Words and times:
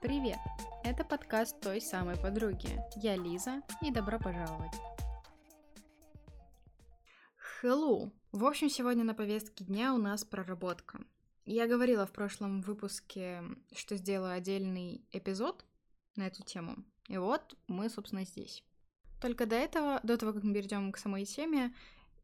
Привет! 0.00 0.38
Это 0.82 1.02
подкаст 1.04 1.58
той 1.60 1.80
самой 1.80 2.16
подруги. 2.16 2.78
Я 2.96 3.16
Лиза, 3.16 3.62
и 3.80 3.90
добро 3.90 4.18
пожаловать. 4.18 4.74
Hello! 7.62 8.10
В 8.32 8.44
общем, 8.44 8.68
сегодня 8.68 9.04
на 9.04 9.14
повестке 9.14 9.64
дня 9.64 9.94
у 9.94 9.98
нас 9.98 10.24
проработка. 10.24 11.00
Я 11.46 11.66
говорила 11.66 12.04
в 12.06 12.12
прошлом 12.12 12.60
выпуске, 12.60 13.42
что 13.74 13.96
сделаю 13.96 14.34
отдельный 14.34 15.06
эпизод 15.10 15.64
на 16.16 16.26
эту 16.26 16.42
тему. 16.42 16.84
И 17.08 17.16
вот 17.16 17.56
мы, 17.66 17.88
собственно, 17.88 18.24
здесь. 18.24 18.62
Только 19.20 19.46
до 19.46 19.56
этого, 19.56 20.00
до 20.02 20.18
того, 20.18 20.34
как 20.34 20.42
мы 20.42 20.52
перейдем 20.52 20.92
к 20.92 20.98
самой 20.98 21.24
теме, 21.24 21.74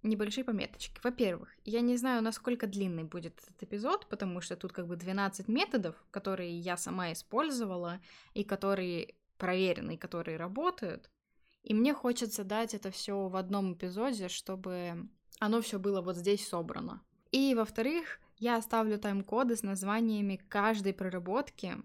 небольшие 0.03 0.45
пометочки. 0.45 1.01
Во-первых, 1.03 1.49
я 1.65 1.81
не 1.81 1.97
знаю, 1.97 2.23
насколько 2.23 2.67
длинный 2.67 3.05
будет 3.05 3.39
этот 3.43 3.63
эпизод, 3.63 4.07
потому 4.09 4.41
что 4.41 4.57
тут 4.57 4.73
как 4.73 4.87
бы 4.87 4.97
12 4.97 5.49
методов, 5.49 5.95
которые 6.11 6.59
я 6.59 6.77
сама 6.77 7.13
использовала, 7.13 8.01
и 8.35 8.45
которые 8.45 9.15
проверены, 9.37 9.95
и 9.95 9.99
которые 9.99 10.37
работают. 10.37 11.11
И 11.63 11.75
мне 11.75 11.93
хочется 11.93 12.45
дать 12.45 12.75
это 12.75 12.91
все 12.91 13.29
в 13.29 13.37
одном 13.37 13.75
эпизоде, 13.75 14.29
чтобы 14.29 15.09
оно 15.39 15.61
все 15.61 15.79
было 15.79 16.01
вот 16.01 16.17
здесь 16.17 16.47
собрано. 16.47 17.03
И 17.33 17.55
во-вторых, 17.55 18.21
я 18.39 18.57
оставлю 18.57 18.99
тайм-коды 18.99 19.57
с 19.57 19.63
названиями 19.63 20.41
каждой 20.49 20.95
проработки 20.95 21.77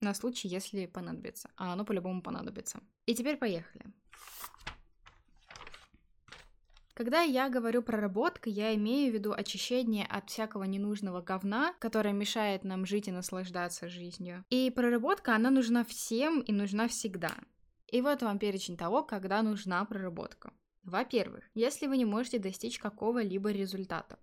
на 0.00 0.14
случай, 0.14 0.48
если 0.48 0.86
понадобится. 0.86 1.50
А 1.56 1.72
оно 1.72 1.84
по-любому 1.84 2.22
понадобится. 2.22 2.80
И 3.06 3.14
теперь 3.14 3.36
поехали. 3.36 3.86
Когда 6.94 7.22
я 7.22 7.48
говорю 7.48 7.82
проработка, 7.82 8.48
я 8.48 8.72
имею 8.76 9.10
в 9.10 9.14
виду 9.14 9.32
очищение 9.32 10.06
от 10.06 10.30
всякого 10.30 10.62
ненужного 10.62 11.22
говна, 11.22 11.74
которое 11.80 12.14
мешает 12.14 12.62
нам 12.62 12.86
жить 12.86 13.08
и 13.08 13.12
наслаждаться 13.12 13.88
жизнью. 13.88 14.44
И 14.48 14.70
проработка, 14.70 15.34
она 15.34 15.50
нужна 15.50 15.84
всем 15.84 16.40
и 16.40 16.52
нужна 16.52 16.86
всегда. 16.86 17.32
И 17.88 18.00
вот 18.00 18.22
вам 18.22 18.38
перечень 18.38 18.76
того, 18.76 19.02
когда 19.02 19.42
нужна 19.42 19.84
проработка. 19.84 20.52
Во-первых, 20.84 21.44
если 21.54 21.88
вы 21.88 21.96
не 21.96 22.04
можете 22.04 22.38
достичь 22.38 22.78
какого-либо 22.78 23.50
результата. 23.50 24.18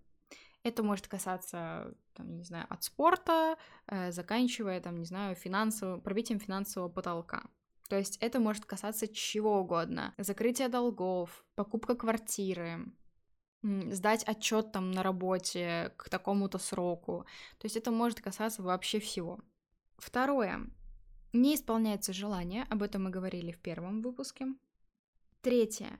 Это 0.63 0.81
может 0.81 1.07
касаться, 1.07 1.93
там, 2.13 2.37
не 2.37 2.43
знаю, 2.43 2.67
от 2.69 2.83
спорта, 2.83 3.57
э, 3.87 4.11
заканчивая, 4.11 4.79
там, 4.79 4.99
не 4.99 5.05
знаю, 5.05 5.35
финансовым, 5.35 5.99
пробитием 5.99 6.39
финансового 6.39 6.87
потолка. 6.87 7.49
То 7.91 7.97
есть 7.97 8.15
это 8.21 8.39
может 8.39 8.63
касаться 8.63 9.05
чего 9.05 9.59
угодно. 9.59 10.13
Закрытие 10.17 10.69
долгов, 10.69 11.43
покупка 11.55 11.93
квартиры, 11.93 12.85
сдать 13.63 14.23
отчет 14.23 14.71
там 14.71 14.91
на 14.91 15.03
работе 15.03 15.93
к 15.97 16.07
такому-то 16.07 16.57
сроку. 16.57 17.25
То 17.57 17.65
есть 17.65 17.75
это 17.75 17.91
может 17.91 18.21
касаться 18.21 18.63
вообще 18.63 19.01
всего. 19.01 19.41
Второе. 19.97 20.71
Не 21.33 21.55
исполняется 21.55 22.13
желание, 22.13 22.63
об 22.69 22.81
этом 22.81 23.03
мы 23.03 23.09
говорили 23.09 23.51
в 23.51 23.59
первом 23.59 24.01
выпуске. 24.01 24.47
Третье. 25.41 25.99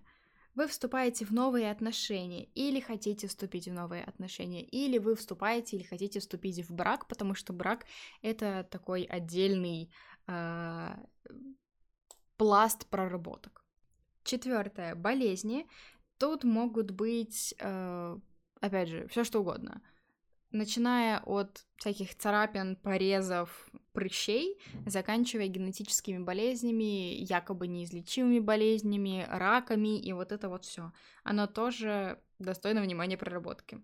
Вы 0.56 0.68
вступаете 0.68 1.26
в 1.26 1.32
новые 1.32 1.72
отношения 1.72 2.46
или 2.56 2.80
хотите 2.80 3.28
вступить 3.28 3.68
в 3.68 3.74
новые 3.74 4.06
отношения, 4.06 4.64
или 4.64 4.98
вы 4.98 5.18
вступаете 5.18 5.76
или 5.76 5.84
хотите 5.84 6.22
вступить 6.22 6.66
в 6.66 6.74
брак, 6.74 7.10
потому 7.10 7.36
что 7.36 7.52
брак 7.52 7.86
это 8.22 8.66
такой 8.72 9.04
отдельный 9.04 9.92
э, 10.28 10.96
пласт 12.42 12.88
проработок. 12.88 13.64
Четвертое. 14.24 14.96
Болезни. 14.96 15.68
Тут 16.18 16.44
могут 16.44 16.90
быть, 16.90 17.54
э, 17.60 18.18
опять 18.60 18.90
же, 18.90 19.08
все 19.10 19.24
что 19.24 19.42
угодно. 19.42 19.84
Начиная 20.50 21.20
от 21.20 21.64
всяких 21.78 22.18
царапин, 22.18 22.78
порезов, 22.78 23.70
прыщей, 23.94 24.60
заканчивая 24.88 25.50
генетическими 25.50 26.18
болезнями, 26.18 27.14
якобы 27.14 27.68
неизлечимыми 27.68 28.40
болезнями, 28.40 29.24
раками 29.30 30.00
и 30.00 30.12
вот 30.12 30.32
это 30.32 30.50
вот 30.50 30.66
все. 30.66 30.92
Оно 31.24 31.46
тоже 31.46 32.20
достойно 32.40 32.82
внимания 32.82 33.20
проработки. 33.20 33.84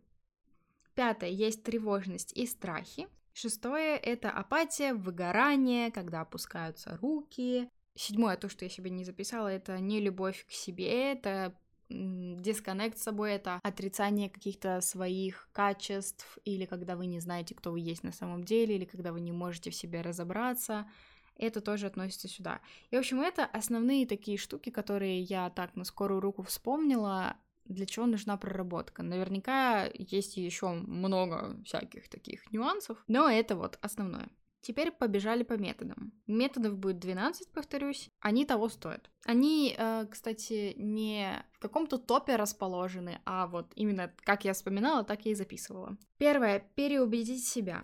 Пятое. 0.95 1.29
Есть 1.29 1.63
тревожность 1.63 2.35
и 2.35 2.47
страхи. 2.47 3.07
Шестое— 3.33 3.97
это 3.97 4.31
апатия, 4.31 4.95
выгорание, 4.95 5.91
когда 5.91 6.21
опускаются 6.21 6.97
руки, 6.97 7.69
Седьмое, 7.97 8.37
то, 8.37 8.47
что 8.47 8.63
я 8.63 8.69
себе 8.69 8.89
не 8.91 9.03
записала, 9.03 9.47
это 9.47 9.79
не 9.79 9.99
любовь 9.99 10.45
к 10.47 10.51
себе, 10.51 11.11
это 11.11 11.53
дисконнект 11.89 12.97
с 12.97 13.03
собой, 13.03 13.31
это 13.31 13.59
отрицание 13.63 14.29
каких-то 14.29 14.81
своих 14.81 15.49
качеств, 15.53 16.37
или 16.43 16.65
когда 16.65 16.95
вы 16.95 17.05
не 17.05 17.19
знаете, 17.19 17.55
кто 17.55 17.71
вы 17.71 17.79
есть 17.79 18.03
на 18.03 18.11
самом 18.11 18.43
деле, 18.43 18.75
или 18.75 18.85
когда 18.85 19.11
вы 19.11 19.21
не 19.21 19.31
можете 19.31 19.71
в 19.71 19.75
себе 19.75 20.01
разобраться, 20.01 20.89
это 21.37 21.61
тоже 21.61 21.87
относится 21.87 22.27
сюда. 22.27 22.61
И, 22.91 22.95
в 22.95 22.99
общем, 22.99 23.21
это 23.21 23.45
основные 23.45 24.05
такие 24.05 24.37
штуки, 24.37 24.69
которые 24.69 25.21
я 25.21 25.49
так 25.49 25.75
на 25.75 25.83
скорую 25.83 26.19
руку 26.19 26.43
вспомнила, 26.43 27.37
для 27.65 27.85
чего 27.85 28.05
нужна 28.05 28.37
проработка. 28.37 29.03
Наверняка 29.03 29.89
есть 29.93 30.37
еще 30.37 30.69
много 30.69 31.59
всяких 31.65 32.09
таких 32.09 32.51
нюансов, 32.51 33.03
но 33.07 33.29
это 33.29 33.55
вот 33.55 33.77
основное. 33.81 34.29
Теперь 34.67 34.91
побежали 34.91 35.43
по 35.43 35.53
методам. 35.53 36.11
Методов 36.27 36.77
будет 36.77 36.99
12, 36.99 37.53
повторюсь. 37.53 38.09
Они 38.19 38.43
того 38.43 38.67
стоят. 38.67 39.09
Они, 39.23 39.73
э, 39.77 40.05
кстати, 40.11 40.73
не 40.75 41.41
в 41.53 41.59
каком-то 41.59 41.97
топе 41.97 42.35
расположены, 42.35 43.21
а 43.23 43.47
вот 43.47 43.71
именно 43.75 44.13
как 44.25 44.43
я 44.43 44.51
вспоминала, 44.51 45.05
так 45.05 45.25
я 45.25 45.31
и 45.31 45.35
записывала. 45.35 45.95
Первое. 46.17 46.59
Переубедить 46.75 47.47
себя. 47.47 47.81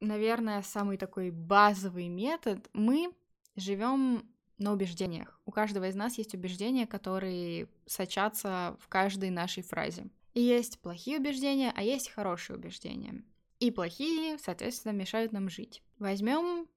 Наверное, 0.00 0.60
самый 0.60 0.98
такой 0.98 1.30
базовый 1.30 2.08
метод. 2.08 2.68
Мы 2.74 3.14
живем 3.54 4.28
на 4.58 4.74
убеждениях. 4.74 5.40
У 5.46 5.52
каждого 5.52 5.88
из 5.88 5.94
нас 5.94 6.18
есть 6.18 6.34
убеждения, 6.34 6.86
которые 6.86 7.70
сочатся 7.86 8.76
в 8.78 8.88
каждой 8.88 9.30
нашей 9.30 9.62
фразе. 9.62 10.10
И 10.34 10.42
есть 10.42 10.80
плохие 10.82 11.18
убеждения, 11.18 11.72
а 11.74 11.82
есть 11.82 12.10
хорошие 12.10 12.58
убеждения. 12.58 13.24
И 13.60 13.70
плохие, 13.70 14.38
соответственно, 14.38 14.92
мешают 14.92 15.32
нам 15.32 15.48
жить. 15.48 15.82
Возьмем 15.98 16.68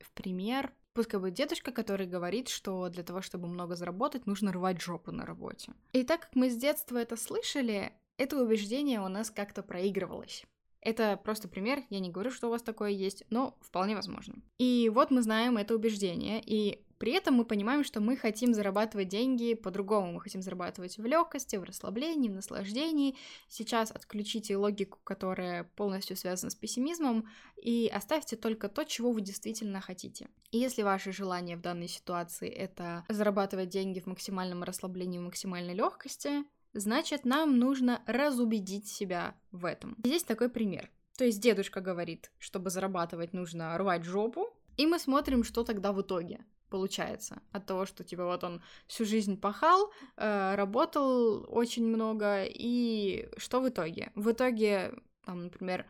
в 0.00 0.12
пример 0.12 0.72
пускай 0.96 1.20
будет 1.20 1.34
дедушка, 1.34 1.70
который 1.70 2.06
говорит, 2.06 2.48
что 2.48 2.88
для 2.88 3.02
того, 3.02 3.20
чтобы 3.20 3.46
много 3.46 3.76
заработать, 3.76 4.26
нужно 4.26 4.50
рвать 4.50 4.80
жопу 4.80 5.12
на 5.12 5.26
работе. 5.26 5.72
И 5.92 6.02
так 6.02 6.22
как 6.22 6.34
мы 6.34 6.50
с 6.50 6.56
детства 6.56 6.96
это 6.96 7.16
слышали, 7.16 7.92
это 8.16 8.42
убеждение 8.42 9.00
у 9.00 9.08
нас 9.08 9.30
как-то 9.30 9.62
проигрывалось. 9.62 10.44
Это 10.80 11.20
просто 11.22 11.48
пример, 11.48 11.82
я 11.90 12.00
не 12.00 12.10
говорю, 12.10 12.30
что 12.30 12.46
у 12.46 12.50
вас 12.50 12.62
такое 12.62 12.90
есть, 12.90 13.24
но 13.28 13.58
вполне 13.60 13.94
возможно. 13.94 14.36
И 14.58 14.90
вот 14.92 15.10
мы 15.10 15.20
знаем 15.20 15.58
это 15.58 15.74
убеждение, 15.74 16.40
и 16.44 16.85
при 16.98 17.12
этом 17.12 17.34
мы 17.34 17.44
понимаем, 17.44 17.84
что 17.84 18.00
мы 18.00 18.16
хотим 18.16 18.54
зарабатывать 18.54 19.08
деньги 19.08 19.54
по-другому. 19.54 20.12
Мы 20.12 20.20
хотим 20.20 20.42
зарабатывать 20.42 20.96
в 20.96 21.04
легкости, 21.04 21.56
в 21.56 21.64
расслаблении, 21.64 22.28
в 22.28 22.34
наслаждении. 22.34 23.16
Сейчас 23.48 23.90
отключите 23.90 24.56
логику, 24.56 24.98
которая 25.04 25.64
полностью 25.64 26.16
связана 26.16 26.50
с 26.50 26.54
пессимизмом, 26.54 27.28
и 27.56 27.90
оставьте 27.92 28.36
только 28.36 28.68
то, 28.68 28.84
чего 28.84 29.12
вы 29.12 29.20
действительно 29.20 29.80
хотите. 29.80 30.28
И 30.50 30.58
если 30.58 30.82
ваше 30.82 31.12
желание 31.12 31.56
в 31.56 31.60
данной 31.60 31.88
ситуации 31.88 32.48
это 32.48 33.04
зарабатывать 33.08 33.68
деньги 33.68 34.00
в 34.00 34.06
максимальном 34.06 34.62
расслаблении, 34.62 35.18
в 35.18 35.22
максимальной 35.22 35.74
легкости, 35.74 36.44
значит, 36.72 37.24
нам 37.24 37.58
нужно 37.58 38.02
разубедить 38.06 38.88
себя 38.88 39.34
в 39.50 39.64
этом. 39.64 39.96
Здесь 40.04 40.24
такой 40.24 40.48
пример. 40.48 40.90
То 41.18 41.24
есть 41.24 41.40
дедушка 41.40 41.80
говорит, 41.80 42.30
чтобы 42.38 42.70
зарабатывать, 42.70 43.32
нужно 43.32 43.76
рвать 43.78 44.04
жопу, 44.04 44.54
и 44.76 44.86
мы 44.86 44.98
смотрим, 44.98 45.44
что 45.44 45.64
тогда 45.64 45.92
в 45.92 46.02
итоге 46.02 46.44
получается 46.68 47.40
от 47.52 47.66
того, 47.66 47.86
что 47.86 48.04
типа 48.04 48.24
вот 48.24 48.44
он 48.44 48.62
всю 48.86 49.04
жизнь 49.04 49.40
пахал, 49.40 49.92
э, 50.16 50.54
работал 50.54 51.44
очень 51.48 51.86
много, 51.86 52.44
и 52.44 53.28
что 53.36 53.60
в 53.60 53.68
итоге? 53.68 54.12
В 54.14 54.30
итоге, 54.30 54.94
там, 55.24 55.44
например, 55.44 55.86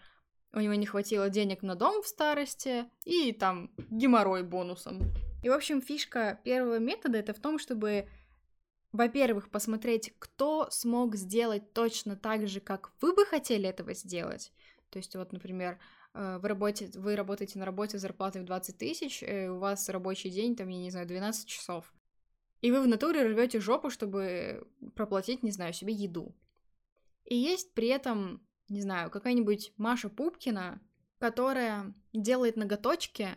у 0.52 0.60
него 0.60 0.74
не 0.74 0.86
хватило 0.86 1.28
денег 1.28 1.62
на 1.62 1.74
дом 1.74 2.02
в 2.02 2.06
старости, 2.06 2.86
и 3.04 3.32
там 3.32 3.70
геморрой 3.90 4.42
бонусом. 4.42 5.00
И, 5.42 5.48
в 5.48 5.52
общем, 5.52 5.82
фишка 5.82 6.40
первого 6.44 6.78
метода 6.78 7.18
это 7.18 7.34
в 7.34 7.38
том, 7.38 7.58
чтобы, 7.58 8.08
во-первых, 8.92 9.50
посмотреть, 9.50 10.14
кто 10.18 10.68
смог 10.70 11.14
сделать 11.14 11.72
точно 11.72 12.16
так 12.16 12.48
же, 12.48 12.60
как 12.60 12.92
вы 13.00 13.14
бы 13.14 13.26
хотели 13.26 13.68
этого 13.68 13.94
сделать. 13.94 14.52
То 14.90 14.98
есть, 14.98 15.14
вот, 15.16 15.32
например, 15.32 15.78
Э, 16.16 16.38
вы, 16.38 16.48
работаете, 16.48 16.98
вы 16.98 17.14
работаете 17.14 17.58
на 17.58 17.66
работе 17.66 17.98
с 17.98 18.00
зарплатой 18.00 18.42
в 18.42 18.46
20 18.46 18.78
тысяч, 18.78 19.22
э, 19.22 19.48
у 19.48 19.58
вас 19.58 19.88
рабочий 19.90 20.30
день, 20.30 20.56
там, 20.56 20.68
я 20.68 20.78
не 20.78 20.90
знаю, 20.90 21.06
12 21.06 21.46
часов. 21.46 21.92
И 22.62 22.72
вы 22.72 22.80
в 22.80 22.88
натуре 22.88 23.22
рвете 23.22 23.60
жопу, 23.60 23.90
чтобы 23.90 24.66
проплатить, 24.94 25.42
не 25.42 25.50
знаю, 25.50 25.74
себе 25.74 25.92
еду. 25.92 26.34
И 27.26 27.36
есть 27.36 27.74
при 27.74 27.88
этом, 27.88 28.40
не 28.70 28.80
знаю, 28.80 29.10
какая-нибудь 29.10 29.74
Маша 29.76 30.08
Пупкина, 30.08 30.80
которая 31.18 31.94
делает 32.14 32.56
ноготочки, 32.56 33.28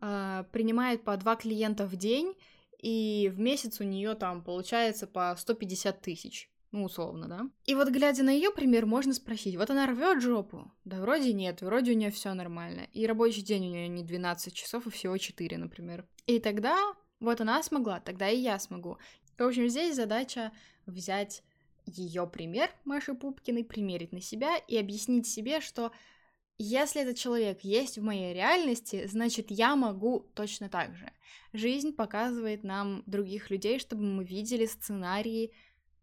э, 0.00 0.44
принимает 0.52 1.02
по 1.02 1.16
два 1.16 1.34
клиента 1.34 1.84
в 1.86 1.96
день, 1.96 2.36
и 2.78 3.28
в 3.34 3.40
месяц 3.40 3.80
у 3.80 3.84
нее 3.84 4.14
там 4.14 4.44
получается 4.44 5.08
по 5.08 5.34
150 5.36 6.00
тысяч 6.00 6.48
ну, 6.74 6.86
условно, 6.86 7.28
да. 7.28 7.48
И 7.66 7.76
вот 7.76 7.88
глядя 7.90 8.24
на 8.24 8.30
ее 8.30 8.50
пример, 8.50 8.84
можно 8.84 9.14
спросить, 9.14 9.54
вот 9.54 9.70
она 9.70 9.86
рвет 9.86 10.20
жопу? 10.20 10.72
Да 10.84 11.00
вроде 11.00 11.32
нет, 11.32 11.62
вроде 11.62 11.92
у 11.92 11.94
нее 11.94 12.10
все 12.10 12.34
нормально. 12.34 12.88
И 12.92 13.06
рабочий 13.06 13.42
день 13.42 13.68
у 13.68 13.70
нее 13.70 13.86
не 13.86 14.02
12 14.02 14.52
часов, 14.52 14.84
а 14.88 14.90
всего 14.90 15.16
4, 15.16 15.56
например. 15.56 16.04
И 16.26 16.40
тогда 16.40 16.76
вот 17.20 17.40
она 17.40 17.62
смогла, 17.62 18.00
тогда 18.00 18.28
и 18.28 18.38
я 18.38 18.58
смогу. 18.58 18.98
В 19.38 19.44
общем, 19.44 19.68
здесь 19.68 19.94
задача 19.94 20.50
взять 20.84 21.44
ее 21.86 22.26
пример 22.26 22.68
Маши 22.84 23.14
Пупкиной, 23.14 23.62
примерить 23.62 24.10
на 24.10 24.20
себя 24.20 24.56
и 24.56 24.76
объяснить 24.76 25.28
себе, 25.28 25.60
что 25.60 25.92
если 26.58 27.02
этот 27.02 27.16
человек 27.16 27.60
есть 27.60 27.98
в 27.98 28.02
моей 28.02 28.34
реальности, 28.34 29.06
значит, 29.06 29.52
я 29.52 29.76
могу 29.76 30.26
точно 30.34 30.68
так 30.68 30.96
же. 30.96 31.12
Жизнь 31.52 31.92
показывает 31.92 32.64
нам 32.64 33.04
других 33.06 33.50
людей, 33.50 33.78
чтобы 33.78 34.02
мы 34.02 34.24
видели 34.24 34.66
сценарии, 34.66 35.52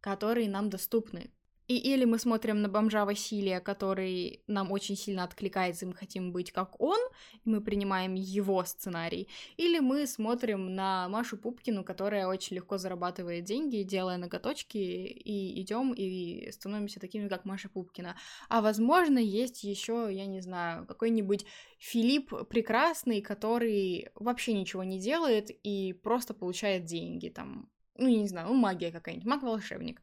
которые 0.01 0.49
нам 0.49 0.69
доступны. 0.69 1.31
И 1.71 1.77
или 1.77 2.03
мы 2.03 2.19
смотрим 2.19 2.61
на 2.61 2.67
бомжа 2.67 3.05
Василия, 3.05 3.61
который 3.61 4.43
нам 4.47 4.73
очень 4.73 4.97
сильно 4.97 5.23
откликается, 5.23 5.85
и 5.85 5.87
мы 5.87 5.93
хотим 5.93 6.33
быть 6.33 6.51
как 6.51 6.81
он, 6.81 6.99
и 7.45 7.49
мы 7.49 7.61
принимаем 7.61 8.13
его 8.13 8.65
сценарий, 8.65 9.29
или 9.55 9.79
мы 9.79 10.05
смотрим 10.05 10.75
на 10.75 11.07
Машу 11.07 11.37
Пупкину, 11.37 11.85
которая 11.85 12.27
очень 12.27 12.57
легко 12.57 12.77
зарабатывает 12.77 13.45
деньги, 13.45 13.83
делая 13.83 14.17
ноготочки, 14.17 14.77
и 14.77 15.61
идем 15.61 15.93
и 15.93 16.51
становимся 16.51 16.99
такими, 16.99 17.29
как 17.29 17.45
Маша 17.45 17.69
Пупкина. 17.69 18.17
А 18.49 18.61
возможно, 18.61 19.17
есть 19.17 19.63
еще, 19.63 20.09
я 20.11 20.25
не 20.25 20.41
знаю, 20.41 20.85
какой-нибудь 20.85 21.45
Филипп 21.79 22.49
Прекрасный, 22.49 23.21
который 23.21 24.09
вообще 24.15 24.51
ничего 24.51 24.83
не 24.83 24.99
делает 24.99 25.51
и 25.63 25.93
просто 25.93 26.33
получает 26.33 26.83
деньги, 26.83 27.29
там, 27.29 27.69
ну, 27.97 28.07
я 28.07 28.19
не 28.19 28.27
знаю, 28.27 28.47
ну, 28.47 28.53
магия 28.53 28.91
какая-нибудь, 28.91 29.27
маг-волшебник. 29.27 30.01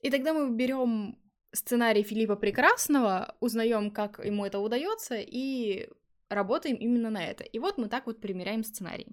И 0.00 0.10
тогда 0.10 0.32
мы 0.32 0.50
берем 0.54 1.18
сценарий 1.52 2.02
Филиппа 2.02 2.36
Прекрасного, 2.36 3.36
узнаем, 3.40 3.90
как 3.90 4.24
ему 4.24 4.44
это 4.44 4.58
удается, 4.58 5.16
и 5.18 5.88
работаем 6.28 6.76
именно 6.76 7.10
на 7.10 7.24
это. 7.24 7.44
И 7.44 7.58
вот 7.58 7.78
мы 7.78 7.88
так 7.88 8.06
вот 8.06 8.20
примеряем 8.20 8.64
сценарий. 8.64 9.06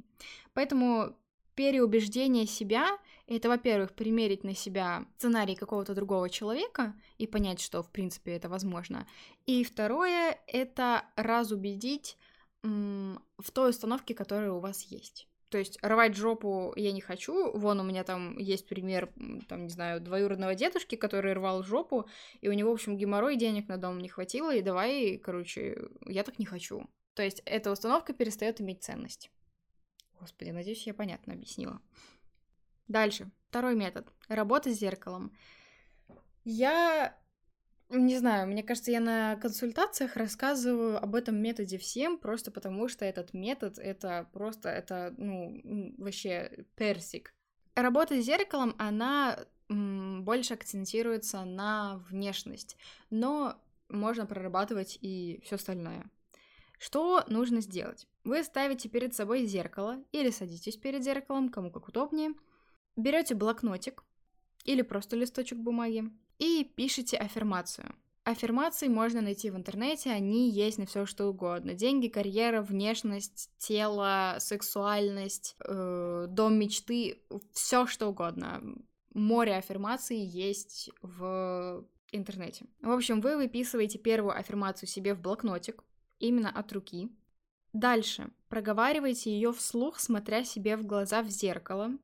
Поэтому 0.53 1.15
переубеждение 1.56 2.45
себя— 2.45 2.97
это, 3.27 3.50
во-первых, 3.50 3.94
примерить 3.94 4.44
на 4.44 4.56
себя 4.56 5.06
сценарий 5.17 5.56
какого-то 5.56 5.94
другого 5.94 6.29
человека 6.29 6.95
и 7.17 7.27
понять, 7.27 7.59
что, 7.59 7.83
в 7.83 7.91
принципе, 7.91 8.31
это 8.31 8.47
возможно. 8.47 9.06
И 9.45 9.63
второе— 9.63 10.39
это 10.47 11.03
разубедить 11.15 12.17
в 12.63 13.51
той 13.53 13.69
установке, 13.69 14.13
которая 14.13 14.51
у 14.51 14.59
вас 14.59 14.83
есть. 14.83 15.29
То 15.50 15.57
есть 15.57 15.80
рвать 15.81 16.16
жопу 16.16 16.74
я 16.75 16.92
не 16.92 17.01
хочу. 17.01 17.51
Вон 17.57 17.80
у 17.80 17.84
меня 17.84 18.04
там 18.04 18.38
есть 18.38 18.68
пример, 18.68 19.12
там, 19.48 19.63
не 19.63 19.69
знаю, 19.69 20.00
двоюродного 20.00 20.54
дедушки, 20.56 20.96
который 20.96 21.34
рвал 21.34 21.63
жопу, 21.63 22.07
и 22.42 22.50
у 22.50 22.54
него, 22.54 22.69
в 22.72 22.75
общем, 22.75 22.98
геморрой 22.98 23.36
денег 23.36 23.68
на 23.68 23.78
дом 23.78 24.00
не 24.00 24.10
хватило, 24.10 24.56
и 24.56 24.62
давай, 24.62 25.18
короче, 25.18 25.90
я 26.06 26.24
так 26.24 26.38
не 26.40 26.46
хочу. 26.46 26.88
То 27.16 27.24
есть 27.24 27.42
эта 27.46 27.72
установка 27.72 28.13
перестает 28.13 28.62
иметь 28.62 28.84
ценность. 28.84 29.31
Господи, 30.19 30.51
надеюсь, 30.51 30.86
я 30.86 30.94
понятно 30.94 31.34
объяснила. 31.34 31.81
Дальше. 32.88 33.31
Второй 33.50 33.75
метод. 33.75 34.07
Работа 34.28 34.72
с 34.72 34.78
зеркалом. 34.78 35.36
Я 36.44 37.18
не 37.89 38.18
знаю, 38.18 38.47
мне 38.47 38.63
кажется, 38.63 38.91
я 38.91 39.00
на 39.00 39.36
консультациях 39.38 40.15
рассказываю 40.15 41.01
об 41.01 41.15
этом 41.15 41.41
методе 41.41 41.77
всем, 41.77 42.18
просто 42.18 42.51
потому 42.51 42.88
что 42.88 43.03
этот 43.06 43.33
метод 43.33 43.80
это 43.80 44.30
просто, 44.31 44.69
это, 44.69 45.13
ну, 45.18 45.94
вообще 45.97 46.65
персик. 46.75 47.33
Работа 47.75 48.21
с 48.21 48.25
зеркалом, 48.25 48.75
она 48.77 49.39
больше 49.69 50.53
акцентируется 50.53 51.44
на 51.45 52.03
внешность, 52.09 52.77
но 53.09 53.59
можно 53.88 54.25
прорабатывать 54.25 54.97
и 55.01 55.42
все 55.44 55.56
остальное. 55.56 56.09
Что 56.77 57.24
нужно 57.27 57.62
сделать? 57.62 58.07
Вы 58.24 58.44
ставите 58.44 58.88
перед 58.89 59.13
собой 59.13 59.45
зеркало 59.45 60.03
или 60.12 60.30
садитесь 60.30 60.77
перед 60.77 61.03
зеркалом, 61.03 61.50
кому 61.50 61.71
как 61.71 61.88
удобнее, 61.88 62.33
берете 62.95 63.35
блокнотик 63.35 64.03
или 64.63 64.81
просто 64.81 65.15
листочек 65.15 65.57
бумаги, 65.57 66.12
и 66.39 66.63
пишите 66.75 67.18
аффирмацию. 67.18 67.94
Аффирмации 68.24 68.88
можно 68.88 69.21
найти 69.21 69.50
в 69.50 69.56
интернете, 69.56 70.12
они 70.12 70.50
есть 70.50 70.77
на 70.77 70.86
все 70.86 71.06
что 71.06 71.27
угодно. 71.27 71.74
Деньги, 71.74 72.07
карьера, 72.07 72.62
внешность, 72.62 73.50
тело, 73.57 74.36
сексуальность, 74.39 75.56
э, 75.65 76.27
дом 76.30 76.59
мечты, 76.59 77.21
все 77.53 77.88
что 77.88 78.07
угодно. 78.07 78.62
Море 79.13 79.56
аффирмаций 79.56 80.18
есть 80.19 80.91
в 81.01 81.86
интернете. 82.12 82.65
В 82.81 82.92
общем, 82.92 83.21
вы 83.21 83.35
выписываете 83.35 83.97
первую 83.97 84.38
аффирмацию 84.38 84.88
себе 84.88 85.15
в 85.15 85.21
блокнотик, 85.21 85.83
именно 86.19 86.50
от 86.50 86.71
руки. 86.71 87.09
Дальше 87.74 88.31
проговаривайте 88.47 89.31
ее 89.31 89.53
вслух, 89.53 90.00
смотря 90.00 90.44
себе 90.44 90.77
в 90.77 90.85
глаза 90.85 91.24
в 91.24 91.30
зеркало 91.30 91.97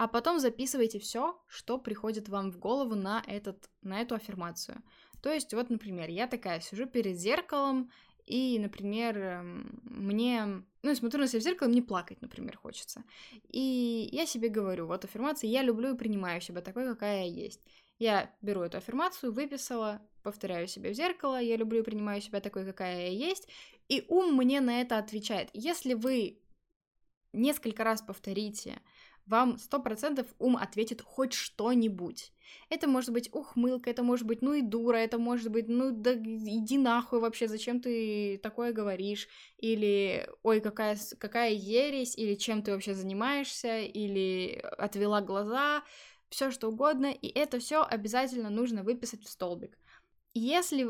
а 0.00 0.08
потом 0.08 0.38
записывайте 0.38 0.98
все, 0.98 1.38
что 1.46 1.76
приходит 1.76 2.30
вам 2.30 2.50
в 2.50 2.58
голову 2.58 2.94
на, 2.94 3.22
этот, 3.26 3.68
на 3.82 4.00
эту 4.00 4.14
аффирмацию. 4.14 4.82
То 5.20 5.30
есть, 5.30 5.52
вот, 5.52 5.68
например, 5.68 6.08
я 6.08 6.26
такая 6.26 6.60
сижу 6.60 6.86
перед 6.86 7.18
зеркалом, 7.18 7.90
и, 8.24 8.58
например, 8.58 9.18
эм, 9.18 9.82
мне... 9.84 10.64
Ну, 10.82 10.94
смотрю 10.94 11.20
на 11.20 11.28
себя 11.28 11.40
в 11.40 11.42
зеркало, 11.42 11.68
мне 11.68 11.82
плакать, 11.82 12.22
например, 12.22 12.56
хочется. 12.56 13.04
И 13.50 14.08
я 14.10 14.24
себе 14.24 14.48
говорю, 14.48 14.86
вот 14.86 15.04
аффирмация, 15.04 15.50
я 15.50 15.62
люблю 15.62 15.94
и 15.94 15.98
принимаю 15.98 16.40
себя 16.40 16.62
такой, 16.62 16.86
какая 16.86 17.26
я 17.26 17.44
есть. 17.44 17.60
Я 17.98 18.34
беру 18.40 18.62
эту 18.62 18.78
аффирмацию, 18.78 19.34
выписала, 19.34 20.00
повторяю 20.22 20.66
себе 20.66 20.92
в 20.92 20.94
зеркало, 20.94 21.42
я 21.42 21.58
люблю 21.58 21.80
и 21.80 21.84
принимаю 21.84 22.22
себя 22.22 22.40
такой, 22.40 22.64
какая 22.64 23.10
я 23.10 23.28
есть, 23.28 23.48
и 23.90 24.06
ум 24.08 24.34
мне 24.34 24.62
на 24.62 24.80
это 24.80 24.96
отвечает. 24.96 25.50
Если 25.52 25.92
вы 25.92 26.40
несколько 27.32 27.84
раз 27.84 28.02
повторите 28.02 28.80
вам 29.30 29.58
сто 29.58 29.80
процентов 29.80 30.26
ум 30.38 30.56
ответит 30.56 31.00
хоть 31.00 31.32
что-нибудь. 31.32 32.32
Это 32.68 32.88
может 32.88 33.10
быть 33.12 33.32
ухмылка, 33.32 33.88
это 33.88 34.02
может 34.02 34.26
быть 34.26 34.42
ну 34.42 34.54
и 34.54 34.60
дура, 34.60 34.96
это 34.96 35.18
может 35.18 35.50
быть 35.52 35.68
ну 35.68 35.92
да 35.92 36.14
иди 36.14 36.78
нахуй 36.78 37.20
вообще, 37.20 37.46
зачем 37.46 37.80
ты 37.80 38.38
такое 38.42 38.72
говоришь, 38.72 39.28
или 39.58 40.28
ой, 40.42 40.60
какая, 40.60 40.98
какая 41.18 41.52
ересь, 41.52 42.18
или 42.18 42.34
чем 42.34 42.62
ты 42.62 42.72
вообще 42.72 42.92
занимаешься, 42.92 43.78
или 43.78 44.60
отвела 44.78 45.20
глаза, 45.20 45.84
все 46.28 46.50
что 46.50 46.68
угодно, 46.68 47.06
и 47.06 47.28
это 47.28 47.60
все 47.60 47.84
обязательно 47.84 48.50
нужно 48.50 48.82
выписать 48.82 49.24
в 49.24 49.30
столбик. 49.30 49.78
Если 50.34 50.88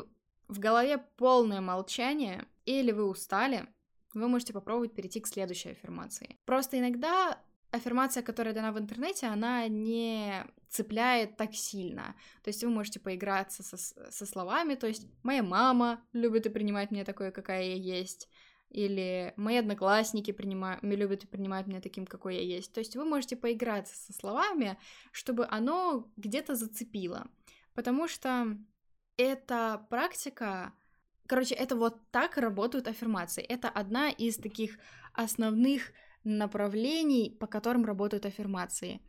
в 0.49 0.59
голове 0.59 0.99
полное 1.17 1.61
молчание, 1.61 2.47
или 2.65 2.91
вы 2.91 3.05
устали, 3.05 3.69
вы 4.15 4.29
можете 4.29 4.53
попробовать 4.53 4.95
перейти 4.95 5.21
к 5.21 5.27
следующей 5.27 5.71
аффирмации. 5.71 6.39
Просто 6.45 6.79
иногда 6.79 7.39
аффирмация, 7.71 8.23
которая 8.23 8.55
дана 8.55 8.73
в 8.73 8.79
интернете, 8.79 9.27
она 9.27 9.67
не 9.69 10.45
цепляет 10.69 11.37
так 11.37 11.55
сильно. 11.55 12.15
То 12.43 12.49
есть 12.49 12.63
вы 12.65 12.71
можете 12.71 13.01
поиграться 13.01 13.63
со, 13.63 13.77
со 13.77 14.27
словами, 14.27 14.75
то 14.75 14.87
есть 14.87 15.07
«моя 15.23 15.43
мама 15.43 16.03
любит 16.13 16.47
и 16.47 16.51
принимает 16.51 16.91
меня 16.91 17.05
такой, 17.05 17.33
какая 17.33 17.65
я 17.65 17.75
есть», 17.75 18.29
или 18.71 19.35
«мои 19.37 19.57
одноклассники 19.57 20.31
принимают, 20.31 20.83
любят 20.83 21.25
и 21.25 21.27
принимают 21.27 21.67
меня 21.67 21.81
таким, 21.81 22.07
какой 22.07 22.37
я 22.37 22.43
есть». 22.43 22.73
То 22.73 22.81
есть 22.81 22.97
вы 22.97 23.05
можете 23.05 23.37
поиграться 23.37 23.97
со 23.97 24.13
словами, 24.13 24.79
чтобы 25.13 25.47
оно 25.51 26.11
где-то 26.17 26.55
зацепило. 26.55 27.27
Потому 27.75 28.09
что 28.09 28.57
эта 29.17 29.87
практика, 29.91 30.73
короче, 31.27 31.55
это 31.55 31.77
вот 31.77 31.99
так 32.11 32.37
работают 32.37 32.87
аффирмации. 32.89 33.43
Это 33.43 33.69
одна 33.69 34.09
из 34.09 34.37
таких 34.37 34.79
основных 35.15 35.93
направлений, 36.25 37.37
по 37.39 37.47
которым 37.47 37.85
работают 37.85 38.27
аффирмации. 38.27 39.01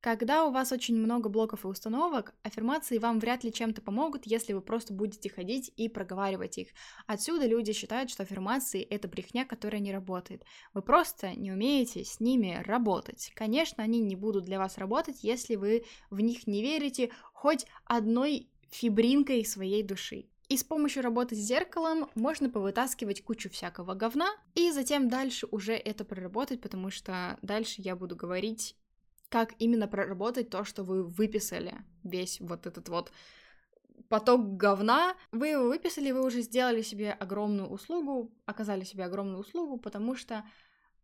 Когда 0.00 0.46
у 0.46 0.52
вас 0.52 0.70
очень 0.70 0.96
много 0.96 1.28
блоков 1.28 1.64
и 1.64 1.68
установок, 1.68 2.32
аффирмации 2.44 2.98
вам 2.98 3.18
вряд 3.18 3.42
ли 3.42 3.52
чем-то 3.52 3.82
помогут, 3.82 4.24
если 4.24 4.52
вы 4.52 4.60
просто 4.60 4.94
будете 4.94 5.28
ходить 5.28 5.72
и 5.76 5.88
проговаривать 5.88 6.58
их. 6.58 6.68
Отсюда 7.08 7.46
люди 7.46 7.72
считают, 7.72 8.10
что 8.10 8.22
аффирмации— 8.22 8.82
это 8.90 9.08
брехня, 9.08 9.44
которая 9.44 9.80
не 9.80 9.92
работает. 9.92 10.44
Вы 10.74 10.82
просто 10.82 11.34
не 11.34 11.50
умеете 11.50 12.04
с 12.04 12.20
ними 12.20 12.62
работать. 12.64 13.32
Конечно, 13.34 13.82
они 13.82 13.98
не 14.00 14.14
будут 14.14 14.44
для 14.44 14.58
вас 14.58 14.78
работать, 14.78 15.24
если 15.24 15.56
вы 15.56 15.84
в 16.10 16.20
них 16.20 16.46
не 16.46 16.62
верите 16.62 17.10
хоть 17.32 17.66
одной 17.84 18.48
фибринкой 18.70 19.44
своей 19.44 19.82
души. 19.82 20.26
И 20.48 20.56
с 20.56 20.62
помощью 20.62 21.02
работы 21.02 21.34
с 21.34 21.38
зеркалом 21.38 22.08
можно 22.14 22.48
повытаскивать 22.48 23.22
кучу 23.24 23.50
всякого 23.50 23.94
говна, 23.94 24.28
и 24.54 24.70
затем 24.70 25.08
дальше 25.08 25.48
уже 25.50 25.72
это 25.72 26.04
проработать, 26.04 26.60
потому 26.60 26.90
что 26.90 27.36
дальше 27.42 27.82
я 27.82 27.96
буду 27.96 28.14
говорить, 28.14 28.76
как 29.28 29.54
именно 29.58 29.88
проработать 29.88 30.50
то, 30.50 30.62
что 30.62 30.84
вы 30.84 31.02
выписали, 31.02 31.74
весь 32.04 32.40
вот 32.40 32.66
этот 32.66 32.88
вот 32.88 33.10
поток 34.08 34.56
говна. 34.56 35.16
Вы 35.32 35.48
его 35.48 35.64
выписали, 35.64 36.12
вы 36.12 36.24
уже 36.24 36.42
сделали 36.42 36.82
себе 36.82 37.10
огромную 37.12 37.68
услугу, 37.68 38.32
оказали 38.44 38.84
себе 38.84 39.04
огромную 39.04 39.40
услугу, 39.40 39.78
потому 39.78 40.14
что 40.14 40.44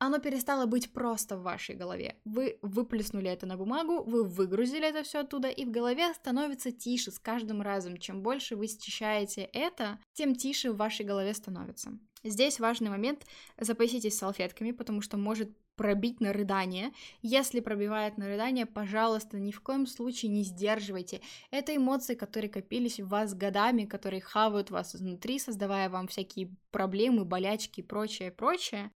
оно 0.06 0.18
перестало 0.18 0.66
быть 0.66 0.92
просто 0.92 1.36
в 1.36 1.42
вашей 1.42 1.76
голове. 1.76 2.16
Вы 2.24 2.58
выплеснули 2.60 3.30
это 3.30 3.46
на 3.46 3.56
бумагу, 3.56 4.02
вы 4.02 4.24
выгрузили 4.24 4.88
это 4.88 5.04
все 5.04 5.20
оттуда, 5.20 5.48
и 5.48 5.64
в 5.64 5.70
голове 5.70 6.12
становится 6.14 6.72
тише 6.72 7.12
с 7.12 7.20
каждым 7.20 7.62
разом. 7.62 7.96
Чем 7.96 8.20
больше 8.20 8.56
вы 8.56 8.66
счищаете 8.66 9.42
это, 9.52 10.00
тем 10.12 10.34
тише 10.34 10.72
в 10.72 10.76
вашей 10.76 11.06
голове 11.06 11.32
становится. 11.34 11.96
Здесь 12.24 12.58
важный 12.58 12.90
момент, 12.90 13.26
запаситесь 13.60 14.18
салфетками, 14.18 14.72
потому 14.72 15.02
что 15.02 15.16
может 15.16 15.56
пробить 15.76 16.20
на 16.20 16.32
рыдание. 16.32 16.92
Если 17.22 17.60
пробивает 17.60 18.18
на 18.18 18.26
рыдание, 18.26 18.66
пожалуйста, 18.66 19.38
ни 19.38 19.52
в 19.52 19.60
коем 19.60 19.86
случае 19.86 20.32
не 20.32 20.42
сдерживайте. 20.42 21.20
Это 21.52 21.76
эмоции, 21.76 22.16
которые 22.16 22.50
копились 22.50 22.98
в 22.98 23.06
вас 23.06 23.34
годами, 23.34 23.84
которые 23.84 24.20
хавают 24.20 24.70
вас 24.70 24.96
изнутри, 24.96 25.38
создавая 25.38 25.88
вам 25.88 26.08
всякие 26.08 26.50
проблемы, 26.72 27.24
болячки 27.24 27.80
и 27.80 27.84
прочее, 27.84 28.32
прочее. 28.32 28.90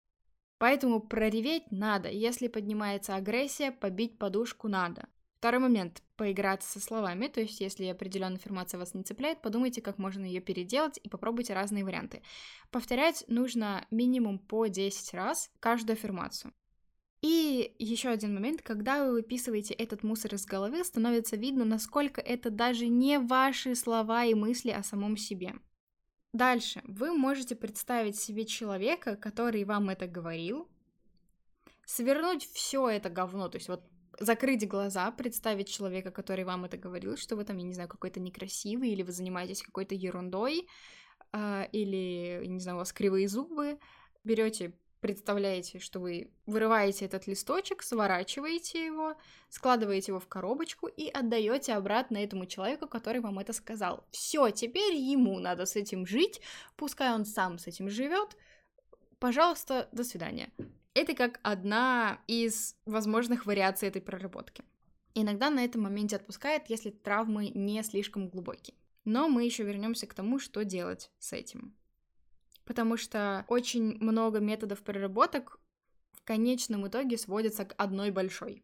Поэтому 0.59 1.01
прореветь 1.01 1.71
надо. 1.71 2.09
Если 2.09 2.49
поднимается 2.49 3.17
агрессия, 3.17 3.73
побить 3.73 4.19
подушку 4.19 4.69
надо. 4.69 5.09
Второй 5.39 5.61
момент– 5.61 6.03
поиграться 6.17 6.71
со 6.71 6.81
словами, 6.81 7.27
то 7.27 7.41
есть 7.41 7.61
если 7.61 7.85
определенная 7.85 8.37
информация 8.37 8.79
вас 8.79 8.95
не 8.95 9.03
цепляет, 9.03 9.43
подумайте, 9.43 9.83
как 9.83 9.99
можно 9.99 10.25
ее 10.25 10.41
переделать 10.41 10.99
и 11.03 11.11
попробуйте 11.11 11.53
разные 11.53 11.85
варианты. 11.85 12.23
Повторять 12.71 13.25
нужно 13.29 13.87
минимум 13.91 14.39
по 14.39 14.69
10 14.69 15.13
раз 15.13 15.51
каждую 15.61 15.97
аффирмацию. 15.97 16.55
И 17.21 17.75
еще 17.79 18.09
один 18.09 18.33
момент, 18.33 18.63
когда 18.63 19.05
вы 19.05 19.13
выписываете 19.13 19.75
этот 19.75 20.03
мусор 20.03 20.35
из 20.35 20.47
головы, 20.47 20.83
становится 20.83 21.37
видно, 21.37 21.65
насколько 21.67 22.21
это 22.23 22.49
даже 22.51 22.87
не 22.87 23.19
ваши 23.19 23.75
слова 23.75 24.25
и 24.25 24.33
мысли 24.35 24.71
о 24.71 24.83
самом 24.83 25.17
себе. 25.17 25.55
Дальше. 26.35 26.83
Вы 26.85 27.13
можете 27.13 27.55
представить 27.55 28.19
себе 28.19 28.45
человека, 28.45 29.15
который 29.15 29.63
вам 29.63 29.89
это 29.91 30.09
говорил, 30.09 30.69
свернуть 31.87 32.45
все 32.53 32.89
это 32.89 33.09
говно, 33.09 33.49
то 33.49 33.57
есть 33.57 33.69
вот 33.69 33.85
закрыть 34.19 34.67
глаза, 34.67 35.13
представить 35.13 35.69
человека, 35.69 36.11
который 36.11 36.45
вам 36.45 36.65
это 36.65 36.77
говорил, 36.77 37.17
что 37.17 37.37
вы 37.37 37.45
там, 37.45 37.59
я 37.59 37.63
не 37.63 37.73
знаю, 37.73 37.89
какой-то 37.89 38.19
некрасивый, 38.19 38.91
или 38.91 39.03
вы 39.03 39.13
занимаетесь 39.13 39.63
какой-то 39.63 39.95
ерундой, 39.95 40.67
э, 41.33 41.69
или, 41.71 42.45
не 42.47 42.59
знаю, 42.59 42.79
у 42.79 42.81
вас 42.81 42.93
кривые 42.93 43.29
зубы, 43.29 43.79
берете 44.25 44.73
представляете, 45.05 45.81
что 45.81 46.01
вы 46.01 46.31
вырываете 46.47 47.05
этот 47.05 47.27
листочек, 47.27 47.83
сворачиваете 47.83 48.87
его, 48.87 49.19
складываете 49.51 50.13
его 50.13 50.19
в 50.19 50.27
коробочку 50.29 50.87
и 50.87 51.11
отдаете 51.11 51.75
обратно 51.75 52.17
этому 52.17 52.47
человеку, 52.47 52.89
который 52.89 53.21
вам 53.21 53.39
это 53.39 53.53
сказал. 53.53 54.07
Все, 54.13 54.49
теперь 54.49 54.95
ему 54.95 55.39
надо 55.41 55.67
с 55.67 55.77
этим 55.77 56.07
жить, 56.07 56.41
пускай 56.77 57.13
он 57.13 57.27
сам 57.27 57.59
с 57.59 57.67
этим 57.67 57.91
живет. 57.91 58.35
Пожалуйста, 59.19 59.91
до 59.93 60.05
свидания. 60.05 60.51
Это 60.95 61.15
как 61.15 61.39
одна 61.43 62.19
из 62.27 62.75
возможных 62.87 63.45
вариаций 63.45 63.89
этой 63.89 64.01
проработки. 64.01 64.65
Иногда 65.13 65.51
на 65.51 65.63
этом 65.63 65.83
моменте 65.83 66.17
отпускает, 66.17 66.71
если 66.71 66.89
травмы 66.89 67.51
не 67.51 67.83
слишком 67.83 68.31
глубокие. 68.31 68.75
Но 69.05 69.29
мы 69.29 69.45
еще 69.45 69.65
вернемся 69.65 70.07
к 70.07 70.15
тому, 70.15 70.39
что 70.39 70.65
делать 70.65 71.11
с 71.19 71.35
этим 71.35 71.75
потому 72.65 72.97
что 72.97 73.45
очень 73.49 73.99
много 74.03 74.41
методов 74.41 74.83
переработок 74.83 75.59
в 76.13 76.23
конечном 76.25 76.87
итоге 76.89 77.19
сводятся 77.19 77.65
к 77.65 77.75
одной 77.77 78.11
большой. 78.11 78.63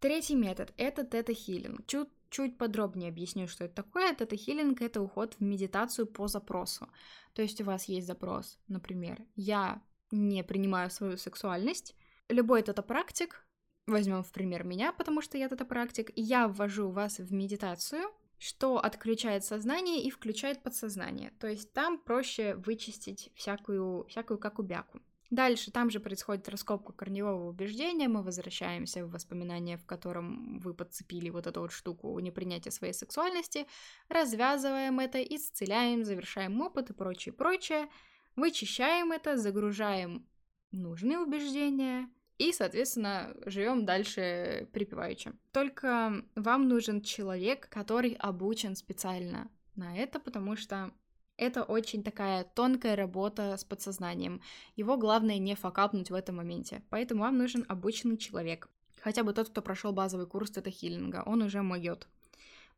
Третий 0.00 0.34
метод— 0.34 0.72
это 0.76 1.02
тета-хилинг. 1.02 1.86
Чуть 1.86 2.08
чуть 2.28 2.58
подробнее 2.58 3.10
объясню, 3.10 3.46
что 3.46 3.64
это 3.64 3.76
такое. 3.76 4.12
Тета-хилинг— 4.12 4.80
это 4.82 5.00
уход 5.00 5.34
в 5.34 5.40
медитацию 5.40 6.06
по 6.06 6.26
запросу. 6.26 6.88
То 7.32 7.42
есть 7.42 7.60
у 7.60 7.64
вас 7.64 7.84
есть 7.84 8.08
запрос, 8.08 8.58
например, 8.66 9.24
«я 9.36 9.80
не 10.10 10.42
принимаю 10.42 10.90
свою 10.90 11.16
сексуальность». 11.16 11.94
Любой 12.28 12.62
тета-практик, 12.62 13.46
возьмем 13.86 14.24
в 14.24 14.32
пример 14.32 14.64
меня, 14.64 14.92
потому 14.92 15.22
что 15.22 15.38
я 15.38 15.48
тета-практик, 15.48 16.10
я 16.16 16.48
ввожу 16.48 16.90
вас 16.90 17.18
в 17.18 17.32
медитацию— 17.32 18.02
что 18.44 18.76
отключает 18.76 19.42
сознание 19.42 20.02
и 20.02 20.10
включает 20.10 20.62
подсознание. 20.62 21.32
То 21.40 21.46
есть 21.46 21.72
там 21.72 21.98
проще 21.98 22.56
вычистить 22.56 23.30
всякую, 23.34 24.04
всякую 24.06 24.38
какубяку. 24.38 25.00
Дальше 25.30 25.70
там 25.70 25.88
же 25.90 25.98
происходит 25.98 26.46
раскопка 26.50 26.92
корневого 26.92 27.48
убеждения, 27.48 28.06
мы 28.06 28.22
возвращаемся 28.22 29.06
в 29.06 29.10
воспоминания, 29.10 29.78
в 29.78 29.86
котором 29.86 30.58
вы 30.58 30.74
подцепили 30.74 31.30
вот 31.30 31.46
эту 31.46 31.62
вот 31.62 31.72
штуку 31.72 32.18
непринятия 32.18 32.70
своей 32.70 32.92
сексуальности, 32.92 33.66
развязываем 34.10 35.00
это, 35.00 35.22
исцеляем, 35.22 36.04
завершаем 36.04 36.60
опыт 36.60 36.90
и 36.90 36.92
прочее, 36.92 37.32
прочее, 37.32 37.88
вычищаем 38.36 39.10
это, 39.10 39.38
загружаем 39.38 40.28
нужные 40.70 41.18
убеждения, 41.18 42.10
и, 42.38 42.52
соответственно, 42.52 43.34
живем 43.46 43.84
дальше 43.84 44.68
припеваючи. 44.72 45.32
Только 45.52 46.24
вам 46.34 46.68
нужен 46.68 47.00
человек, 47.00 47.68
который 47.68 48.14
обучен 48.14 48.74
специально 48.74 49.50
на 49.76 49.96
это, 49.96 50.18
потому 50.18 50.56
что 50.56 50.92
это 51.36 51.62
очень 51.62 52.02
такая 52.02 52.44
тонкая 52.44 52.96
работа 52.96 53.56
с 53.56 53.64
подсознанием. 53.64 54.40
Его 54.76 54.96
главное 54.96 55.38
не 55.38 55.54
факапнуть 55.54 56.10
в 56.10 56.14
этом 56.14 56.36
моменте. 56.36 56.82
Поэтому 56.90 57.22
вам 57.22 57.38
нужен 57.38 57.64
обученный 57.68 58.16
человек. 58.16 58.68
Хотя 59.00 59.22
бы 59.22 59.32
тот, 59.32 59.50
кто 59.50 59.60
прошел 59.60 59.92
базовый 59.92 60.26
курс 60.26 60.50
тета-хиллинга. 60.50 61.22
Он 61.26 61.42
уже 61.42 61.62
могет. 61.62 62.08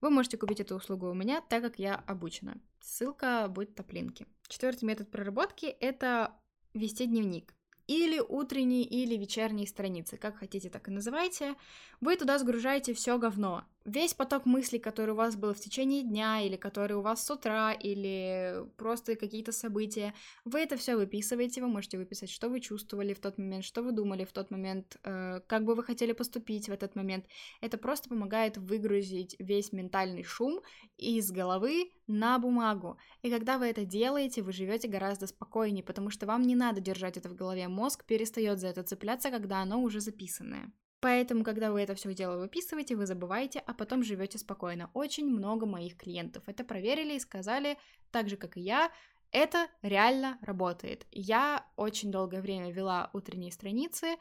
Вы 0.00 0.10
можете 0.10 0.36
купить 0.36 0.60
эту 0.60 0.76
услугу 0.76 1.08
у 1.08 1.14
меня, 1.14 1.40
так 1.40 1.62
как 1.62 1.78
я 1.78 1.94
обучена. 1.94 2.58
Ссылка 2.80 3.46
будет 3.48 3.70
в 3.70 3.74
топлинке. 3.74 4.26
Четвертый 4.48 4.84
метод 4.84 5.10
проработки— 5.10 5.66
это 5.80 6.32
вести 6.74 7.06
дневник 7.06 7.54
или 7.86 8.18
утренней, 8.20 8.84
или 8.84 9.16
вечерней 9.16 9.66
страницы, 9.66 10.16
как 10.16 10.38
хотите, 10.38 10.70
так 10.70 10.88
и 10.88 10.90
называйте, 10.90 11.54
вы 12.00 12.16
туда 12.16 12.38
сгружаете 12.38 12.94
все 12.94 13.18
говно. 13.18 13.64
Весь 13.86 14.14
поток 14.14 14.46
мыслей, 14.46 14.80
который 14.80 15.12
у 15.12 15.14
вас 15.14 15.36
был 15.36 15.54
в 15.54 15.60
течение 15.60 16.02
дня, 16.02 16.40
или 16.40 16.56
который 16.56 16.96
у 16.96 17.02
вас 17.02 17.24
с 17.24 17.30
утра, 17.30 17.72
или 17.72 18.66
просто 18.76 19.14
какие-то 19.14 19.52
события, 19.52 20.12
вы 20.44 20.58
это 20.58 20.76
все 20.76 20.96
выписываете, 20.96 21.60
вы 21.60 21.68
можете 21.68 21.96
выписать, 21.96 22.28
что 22.28 22.48
вы 22.48 22.58
чувствовали 22.58 23.14
в 23.14 23.20
тот 23.20 23.38
момент, 23.38 23.64
что 23.64 23.82
вы 23.82 23.92
думали 23.92 24.24
в 24.24 24.32
тот 24.32 24.50
момент, 24.50 24.96
э, 25.04 25.40
как 25.46 25.64
бы 25.64 25.76
вы 25.76 25.84
хотели 25.84 26.10
поступить 26.10 26.68
в 26.68 26.72
этот 26.72 26.96
момент. 26.96 27.26
Это 27.60 27.78
просто 27.78 28.08
помогает 28.08 28.56
выгрузить 28.56 29.36
весь 29.38 29.72
ментальный 29.72 30.24
шум 30.24 30.62
из 30.96 31.30
головы 31.30 31.92
на 32.08 32.40
бумагу. 32.40 32.98
И 33.22 33.30
когда 33.30 33.56
вы 33.56 33.66
это 33.66 33.84
делаете, 33.84 34.42
вы 34.42 34.52
живете 34.52 34.88
гораздо 34.88 35.28
спокойнее, 35.28 35.84
потому 35.84 36.10
что 36.10 36.26
вам 36.26 36.42
не 36.42 36.56
надо 36.56 36.80
держать 36.80 37.18
это 37.18 37.28
в 37.28 37.36
голове. 37.36 37.68
Мозг 37.68 38.04
перестает 38.04 38.58
за 38.58 38.66
это 38.66 38.82
цепляться, 38.82 39.30
когда 39.30 39.62
оно 39.62 39.80
уже 39.80 40.00
записанное. 40.00 40.72
Поэтому, 41.00 41.44
когда 41.44 41.70
вы 41.70 41.82
это 41.82 41.94
все 41.94 42.14
дело 42.14 42.38
выписываете, 42.38 42.96
вы 42.96 43.06
забываете, 43.06 43.60
а 43.66 43.74
потом 43.74 44.02
живете 44.02 44.38
спокойно. 44.38 44.90
Очень 44.94 45.28
много 45.28 45.66
моих 45.66 45.96
клиентов 45.96 46.44
это 46.46 46.64
проверили 46.64 47.14
и 47.14 47.20
сказали, 47.20 47.78
так 48.10 48.28
же 48.28 48.36
как 48.36 48.56
и 48.56 48.60
я, 48.60 48.90
это 49.30 49.68
реально 49.82 50.38
работает. 50.40 51.06
Я 51.10 51.66
очень 51.76 52.10
долгое 52.10 52.40
время 52.40 52.72
вела 52.72 53.10
утренние 53.12 53.52
страницы, 53.52 54.16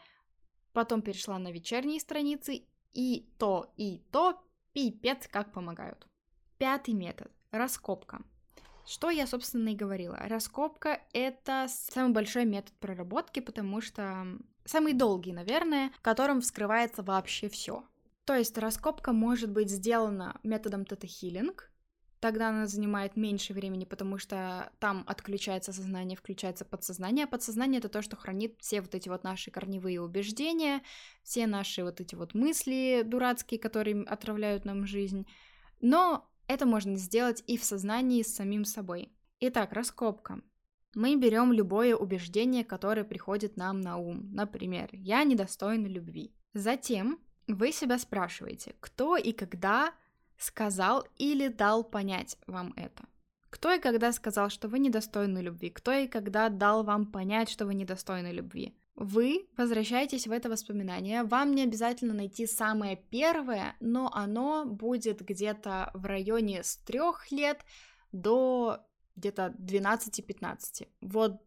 потом 0.73 1.01
перешла 1.01 1.39
на 1.39 1.51
вечерние 1.51 1.99
страницы, 1.99 2.65
и 2.93 3.29
то, 3.37 3.73
и 3.77 3.99
то 4.11 4.41
пипец 4.73 5.27
как 5.27 5.51
помогают. 5.51 6.07
Пятый 6.57 6.93
метод– 6.93 7.31
раскопка. 7.51 8.21
Что 8.85 9.09
я, 9.09 9.25
собственно, 9.25 9.69
и 9.69 9.75
говорила. 9.75 10.15
Раскопка— 10.17 11.01
это 11.13 11.67
самый 11.69 12.13
большой 12.13 12.45
метод 12.45 12.73
проработки, 12.79 13.39
потому 13.39 13.81
что 13.81 14.25
самый 14.65 14.93
долгий, 14.93 15.33
наверное, 15.33 15.91
в 15.97 16.01
котором 16.01 16.41
вскрывается 16.41 17.03
вообще 17.03 17.49
все. 17.49 17.83
То 18.25 18.35
есть 18.35 18.57
раскопка 18.57 19.13
может 19.13 19.51
быть 19.51 19.69
сделана 19.69 20.39
методом 20.43 20.83
тета-хиллинг, 20.83 21.69
тогда 22.19 22.49
она 22.49 22.65
занимает 22.65 23.15
меньше 23.15 23.53
времени, 23.53 23.85
потому 23.85 24.17
что 24.17 24.71
там 24.79 25.03
отключается 25.05 25.71
сознание, 25.71 26.17
включается 26.17 26.65
подсознание. 26.65 27.25
А 27.25 27.27
подсознание— 27.27 27.77
это 27.79 27.87
то, 27.87 28.01
что 28.01 28.15
хранит 28.15 28.55
все 28.59 28.81
вот 28.81 28.95
эти 28.95 29.09
вот 29.09 29.23
наши 29.23 29.51
корневые 29.51 30.01
убеждения, 30.01 30.81
все 31.21 31.45
наши 31.45 31.83
вот 31.83 32.01
эти 32.01 32.15
вот 32.15 32.33
мысли 32.33 33.03
дурацкие, 33.05 33.59
которые 33.59 34.03
отравляют 34.05 34.65
нам 34.65 34.87
жизнь. 34.87 35.27
Но 35.81 36.27
это 36.47 36.65
можно 36.65 36.95
сделать 36.95 37.43
и 37.45 37.57
в 37.57 37.63
сознании 37.63 38.23
с 38.23 38.33
самим 38.33 38.65
собой. 38.65 39.11
Итак, 39.39 39.73
раскопка. 39.73 40.41
Мы 40.95 41.17
берем 41.17 41.51
любое 41.51 41.95
убеждение, 41.95 42.63
которое 42.63 43.03
приходит 43.03 43.57
нам 43.57 43.81
на 43.81 43.97
ум. 43.97 44.29
Например, 44.33 44.89
«я 44.93 45.23
недостойна 45.23 45.87
любви». 45.87 46.33
Затем 46.53 47.19
вы 47.47 47.73
себя 47.73 47.99
спрашиваете, 47.99 48.75
кто 48.79 49.17
и 49.17 49.33
когда 49.33 49.93
сказал 50.37 51.05
или 51.17 51.49
дал 51.49 51.83
понять 51.83 52.37
вам 52.47 52.73
это. 52.77 53.03
Кто 53.49 53.71
и 53.73 53.79
когда 53.79 54.11
сказал, 54.13 54.49
что 54.49 54.67
вы 54.69 54.79
недостойны 54.79 55.39
любви? 55.39 55.69
Кто 55.69 55.91
и 55.91 56.07
когда 56.07 56.49
дал 56.49 56.83
вам 56.83 57.05
понять, 57.05 57.49
что 57.49 57.65
вы 57.65 57.73
недостойны 57.73 58.31
любви? 58.31 58.73
Вы 58.95 59.47
возвращаетесь 59.57 60.27
в 60.27 60.31
это 60.31 60.49
воспоминание. 60.49 61.23
Вам 61.23 61.53
не 61.53 61.63
обязательно 61.63 62.13
найти 62.13 62.47
самое 62.47 62.95
первое, 62.95 63.75
но 63.81 64.09
оно 64.13 64.65
будет 64.65 65.21
где-то 65.21 65.91
в 65.93 66.05
районе 66.05 66.63
с 66.63 66.77
трех 66.77 67.29
лет 67.31 67.65
до 68.13 68.79
где-то 69.15 69.53
12-15. 69.57 70.87
Вот 71.01 71.41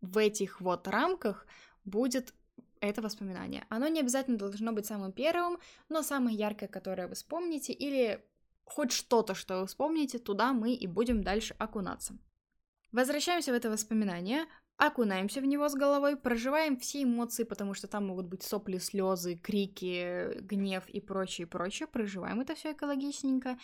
в 0.00 0.18
этих 0.18 0.60
вот 0.60 0.88
рамках 0.88 1.46
будет 1.84 2.34
это 2.80 3.02
воспоминание. 3.02 3.66
Оно 3.68 3.88
не 3.88 4.00
обязательно 4.00 4.38
должно 4.38 4.72
быть 4.72 4.86
самым 4.86 5.12
первым, 5.12 5.58
но 5.88 6.02
самое 6.02 6.36
яркое, 6.36 6.68
которое 6.68 7.08
вы 7.08 7.14
вспомните, 7.14 7.72
или 7.72 8.24
хоть 8.64 8.92
что-то, 8.92 9.34
что 9.34 9.60
вы 9.60 9.66
вспомните, 9.66 10.18
туда 10.18 10.52
мы 10.52 10.74
и 10.74 10.86
будем 10.86 11.22
дальше 11.22 11.54
окунаться. 11.58 12.16
Возвращаемся 12.92 13.52
в 13.52 13.54
это 13.54 13.70
воспоминание, 13.70 14.46
окунаемся 14.76 15.40
в 15.40 15.44
него 15.44 15.68
с 15.68 15.74
головой, 15.74 16.16
проживаем 16.16 16.78
все 16.78 17.02
эмоции, 17.02 17.42
потому 17.42 17.74
что 17.74 17.88
там 17.88 18.06
могут 18.06 18.26
быть 18.26 18.42
сопли, 18.42 18.78
слезы, 18.78 19.36
крики, 19.36 20.38
гнев 20.40 20.88
и 20.88 21.00
прочее, 21.00 21.46
прочее. 21.46 21.86
Проживаем 21.88 22.40
это 22.40 22.54
все 22.54 22.72
экологичненько. 22.72 23.58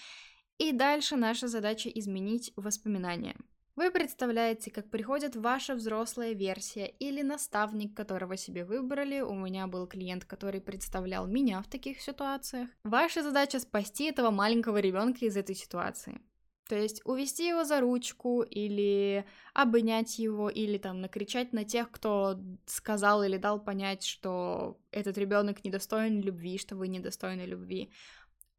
И 0.58 0.72
дальше 0.72 1.16
наша 1.16 1.48
задача 1.48 1.88
изменить 1.88 2.52
воспоминания. 2.56 3.36
Вы 3.76 3.90
представляете, 3.90 4.70
как 4.70 4.88
приходит 4.88 5.34
ваша 5.34 5.74
взрослая 5.74 6.32
версия 6.32 6.86
или 6.86 7.22
наставник, 7.22 7.96
которого 7.96 8.36
себе 8.36 8.64
выбрали. 8.64 9.20
У 9.20 9.34
меня 9.34 9.66
был 9.66 9.88
клиент, 9.88 10.24
который 10.24 10.60
представлял 10.60 11.26
меня 11.26 11.60
в 11.60 11.66
таких 11.66 12.00
ситуациях. 12.00 12.68
Ваша 12.84 13.24
задача 13.24 13.58
спасти 13.58 14.04
этого 14.04 14.30
маленького 14.30 14.76
ребенка 14.76 15.24
из 15.24 15.36
этой 15.36 15.56
ситуации. 15.56 16.20
То 16.68 16.76
есть 16.76 17.02
увести 17.04 17.48
его 17.48 17.64
за 17.64 17.80
ручку 17.80 18.42
или 18.42 19.26
обнять 19.52 20.18
его, 20.18 20.48
или 20.48 20.78
там 20.78 21.00
накричать 21.00 21.52
на 21.52 21.64
тех, 21.64 21.90
кто 21.90 22.38
сказал 22.64 23.22
или 23.22 23.36
дал 23.36 23.62
понять, 23.62 24.04
что 24.04 24.78
этот 24.90 25.18
ребенок 25.18 25.62
недостоин 25.64 26.22
любви, 26.22 26.58
что 26.58 26.76
вы 26.76 26.88
недостойны 26.88 27.42
любви. 27.42 27.90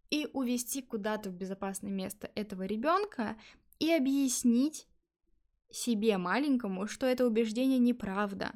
И 0.10 0.28
увести 0.34 0.82
куда-то 0.82 1.30
в 1.30 1.34
безопасное 1.34 1.92
место 1.92 2.32
этого 2.36 2.64
ребенка 2.64 3.38
и 3.80 3.92
объяснить 3.92 4.88
себе 5.72 6.18
маленькому, 6.18 6.88
что 6.88 7.06
это 7.06 7.26
убеждение 7.26 7.80
неправда, 7.80 8.54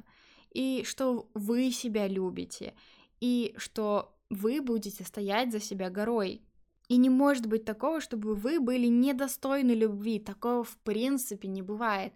и 0.52 0.82
что 0.84 1.30
вы 1.34 1.70
себя 1.70 2.08
любите, 2.08 2.74
и 3.20 3.54
что 3.56 4.16
вы 4.30 4.60
будете 4.60 5.04
стоять 5.04 5.52
за 5.52 5.60
себя 5.60 5.90
горой. 5.90 6.42
И 6.88 6.96
не 6.96 7.10
может 7.10 7.46
быть 7.46 7.64
такого, 7.64 8.00
чтобы 8.00 8.34
вы 8.34 8.58
были 8.58 8.86
недостойны 8.86 9.72
любви. 9.72 10.18
Такого 10.18 10.64
в 10.64 10.76
принципе 10.78 11.46
не 11.46 11.62
бывает. 11.62 12.12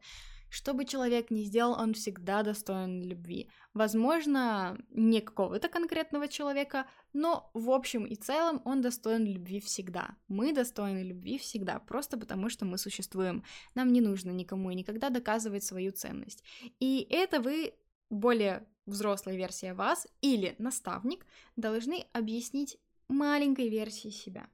Что 0.54 0.72
бы 0.72 0.84
человек 0.84 1.32
ни 1.32 1.42
сделал, 1.42 1.72
он 1.72 1.94
всегда 1.94 2.44
достоин 2.44 3.02
любви. 3.02 3.50
Возможно, 3.72 4.78
не 4.90 5.20
какого-то 5.20 5.68
конкретного 5.68 6.28
человека, 6.28 6.86
но 7.12 7.50
в 7.54 7.70
общем 7.70 8.04
и 8.04 8.14
целом 8.14 8.62
он 8.64 8.80
достоин 8.80 9.26
любви 9.26 9.58
всегда. 9.58 10.16
Мы 10.28 10.52
достойны 10.52 11.02
любви 11.02 11.38
всегда, 11.38 11.80
просто 11.80 12.16
потому 12.16 12.50
что 12.50 12.64
мы 12.66 12.78
существуем. 12.78 13.42
Нам 13.74 13.92
не 13.92 14.00
нужно 14.00 14.30
никому 14.30 14.70
и 14.70 14.76
никогда 14.76 15.10
доказывать 15.10 15.64
свою 15.64 15.90
ценность. 15.90 16.44
И 16.78 17.04
это 17.10 17.40
вы, 17.40 17.74
более 18.08 18.64
взрослая 18.86 19.34
версия 19.34 19.74
вас 19.74 20.06
или 20.20 20.54
наставник, 20.58 21.26
должны 21.56 22.06
объяснить 22.12 22.78
маленькой 23.08 23.68
версии 23.70 24.10
себя. 24.10 24.46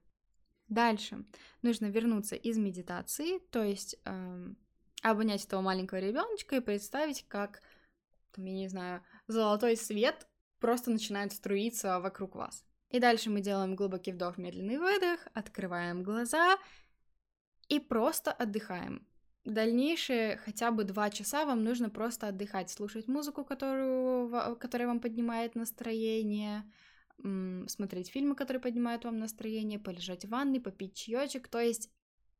Дальше 0.66 1.26
нужно 1.61 1.90
вернуться 1.90 2.37
из 2.37 2.57
медитации, 2.57 3.38
то 3.50 3.62
есть 3.62 3.97
эм, 4.07 4.57
обнять 5.02 5.45
этого 5.45 5.61
маленького 5.61 5.99
ребеночка 5.99 6.57
и 6.57 6.61
представить, 6.61 7.26
как, 7.28 7.62
там, 8.33 8.45
я 8.45 8.52
не 8.52 8.69
знаю, 8.69 9.02
золотой 9.26 9.76
свет 9.76 10.26
просто 10.59 10.90
начинает 10.90 11.33
струиться 11.33 12.00
вокруг 12.00 12.35
вас. 12.35 12.64
И 12.90 12.99
дальше 12.99 13.30
мы 13.30 13.40
делаем 13.40 13.76
глубокий 13.76 14.12
вдох, 14.12 14.37
медленный 14.37 14.78
выдох, 14.78 15.21
открываем 15.33 16.02
глаза 16.02 16.59
и 17.69 17.78
просто 17.78 18.33
отдыхаем. 18.33 19.07
Дальнейшие 19.45 20.37
хотя 20.37 20.71
бы 20.71 20.85
два 20.85 21.09
часа 21.09 21.47
вам 21.47 21.64
нужно 21.64 21.88
просто 21.88 22.28
отдыхать, 22.28 22.69
слушать 22.71 23.09
музыку, 23.09 23.45
которую, 23.45 24.57
которая 24.57 24.88
вам 24.88 25.00
поднимает 25.00 25.54
настроение, 25.54 26.71
смотреть 27.66 28.11
фильмы, 28.11 28.35
которые 28.35 28.61
поднимают 28.61 29.04
вам 29.04 29.19
настроение, 29.19 29.78
полежать 29.78 30.25
в 30.25 30.28
ванной, 30.28 30.61
попить 30.61 30.95
чаечек. 30.95 31.49
То 31.49 31.61
есть 31.61 31.90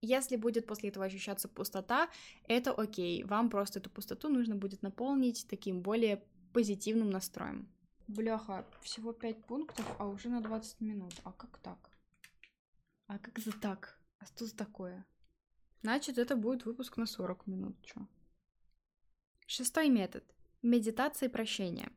если 0.03 0.37
будет 0.37 0.67
после 0.67 0.89
этого 0.89 1.05
ощущаться 1.05 1.49
пустота, 1.49 2.09
это 2.49 2.73
окей. 2.73 3.23
Вам 3.25 3.51
просто 3.51 3.79
эту 3.79 3.91
пустоту 3.91 4.29
нужно 4.29 4.57
будет 4.57 4.83
наполнить 4.83 5.47
таким 5.49 5.83
более 5.83 6.23
позитивным 6.53 7.11
настроем. 7.11 7.69
Бляха, 8.09 8.67
всего 8.83 9.13
5 9.13 9.45
пунктов, 9.45 9.87
а 9.99 10.07
уже 10.07 10.29
на 10.29 10.41
20 10.41 10.81
минут. 10.81 11.15
А 11.25 11.33
как 11.33 11.59
так? 11.59 11.91
А 13.07 13.19
как 13.19 13.39
за 13.39 13.53
так? 13.53 13.99
А 14.19 14.27
что 14.27 14.47
за 14.47 14.57
такое? 14.57 15.05
Значит, 15.83 16.19
это 16.19 16.37
будет 16.37 16.65
выпуск 16.65 16.97
на 16.97 17.07
40 17.07 17.47
минут. 17.47 17.77
Чё? 17.83 18.07
Шестой 19.47 19.89
метод. 19.89 20.25
Медитация 20.63 21.29
и 21.29 21.33
прощение. 21.33 21.93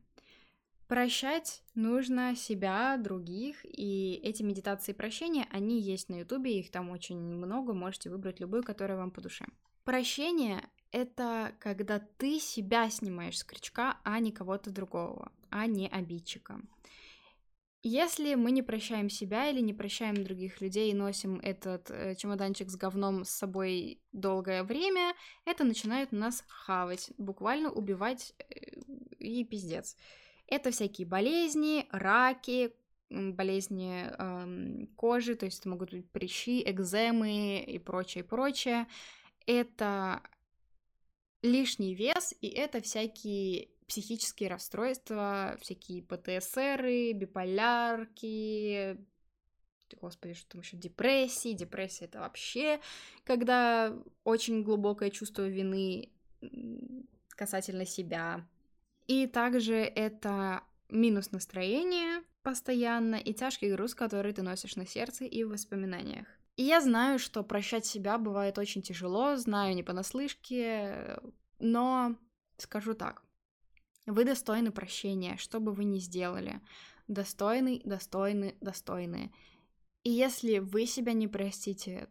Прощать 0.94 1.64
нужно 1.74 2.36
себя, 2.36 2.96
других, 2.98 3.64
и 3.64 4.20
эти 4.22 4.44
медитации 4.44 4.92
прощения, 4.92 5.48
они 5.50 5.80
есть 5.80 6.08
на 6.08 6.20
ютубе, 6.20 6.56
их 6.56 6.70
там 6.70 6.90
очень 6.90 7.18
много, 7.18 7.74
можете 7.74 8.10
выбрать 8.10 8.38
любую, 8.38 8.62
которая 8.62 8.96
вам 8.96 9.10
по 9.10 9.20
душе. 9.20 9.44
Прощение— 9.82 10.62
это 10.92 11.52
когда 11.58 11.98
ты 11.98 12.38
себя 12.38 12.88
снимаешь 12.90 13.38
с 13.38 13.42
крючка, 13.42 13.98
а 14.04 14.20
не 14.20 14.30
кого-то 14.30 14.70
другого, 14.70 15.32
а 15.50 15.66
не 15.66 15.88
обидчика. 15.88 16.60
Если 17.82 18.36
мы 18.36 18.52
не 18.52 18.62
прощаем 18.62 19.10
себя 19.10 19.50
или 19.50 19.58
не 19.58 19.74
прощаем 19.74 20.22
других 20.22 20.60
людей 20.60 20.92
и 20.92 20.94
носим 20.94 21.40
этот 21.40 21.90
э, 21.90 22.14
чемоданчик 22.14 22.70
с 22.70 22.76
говном 22.76 23.24
с 23.24 23.30
собой 23.30 24.00
долгое 24.12 24.62
время, 24.62 25.14
это 25.44 25.64
начинает 25.64 26.12
нас 26.12 26.44
хавать, 26.46 27.10
буквально 27.18 27.72
убивать 27.72 28.32
э, 28.38 28.80
и 29.18 29.42
пиздец. 29.44 29.96
Это 30.46 30.70
всякие 30.70 31.06
болезни, 31.06 31.86
раки, 31.90 32.72
болезни 33.10 34.06
э, 34.06 34.86
кожи, 34.96 35.34
то 35.36 35.46
есть 35.46 35.60
это 35.60 35.68
могут 35.68 35.90
быть 35.90 36.10
прыщи, 36.10 36.62
экземы 36.64 37.60
и 37.60 37.78
прочее, 37.78 38.24
прочее. 38.24 38.86
Это 39.46 40.22
лишний 41.42 41.94
вес, 41.94 42.34
и 42.40 42.48
это 42.48 42.80
всякие 42.80 43.68
психические 43.86 44.48
расстройства, 44.48 45.56
всякие 45.60 46.02
ПТСРы, 46.02 47.12
биполярки, 47.12 48.98
господи, 50.00 50.34
что 50.34 50.52
там 50.52 50.60
еще, 50.62 50.76
депрессии. 50.76 51.52
Депрессия 51.52 52.06
это 52.06 52.20
вообще, 52.20 52.80
когда 53.24 53.96
очень 54.24 54.62
глубокое 54.62 55.10
чувство 55.10 55.46
вины 55.46 56.10
касательно 57.28 57.84
себя, 57.84 58.46
и 59.06 59.26
также 59.26 59.76
это 59.76 60.62
минус 60.88 61.32
настроения 61.32 62.22
постоянно 62.42 63.16
и 63.16 63.32
тяжкий 63.32 63.72
груз, 63.72 63.94
который 63.94 64.32
ты 64.32 64.42
носишь 64.42 64.76
на 64.76 64.86
сердце 64.86 65.24
и 65.24 65.44
в 65.44 65.50
воспоминаниях. 65.50 66.26
И 66.56 66.62
я 66.62 66.80
знаю, 66.80 67.18
что 67.18 67.42
прощать 67.42 67.84
себя 67.84 68.18
бывает 68.18 68.58
очень 68.58 68.82
тяжело, 68.82 69.36
знаю 69.36 69.74
не 69.74 69.82
понаслышке, 69.82 71.18
но 71.58 72.16
скажу 72.58 72.94
так. 72.94 73.22
Вы 74.06 74.24
достойны 74.24 74.70
прощения, 74.70 75.36
что 75.38 75.58
бы 75.58 75.72
вы 75.72 75.84
ни 75.84 75.98
сделали. 75.98 76.60
Достойны, 77.08 77.80
достойны, 77.84 78.54
достойны. 78.60 79.32
И 80.04 80.10
если 80.10 80.58
вы 80.58 80.86
себя 80.86 81.12
не 81.12 81.26
простите, 81.26 82.08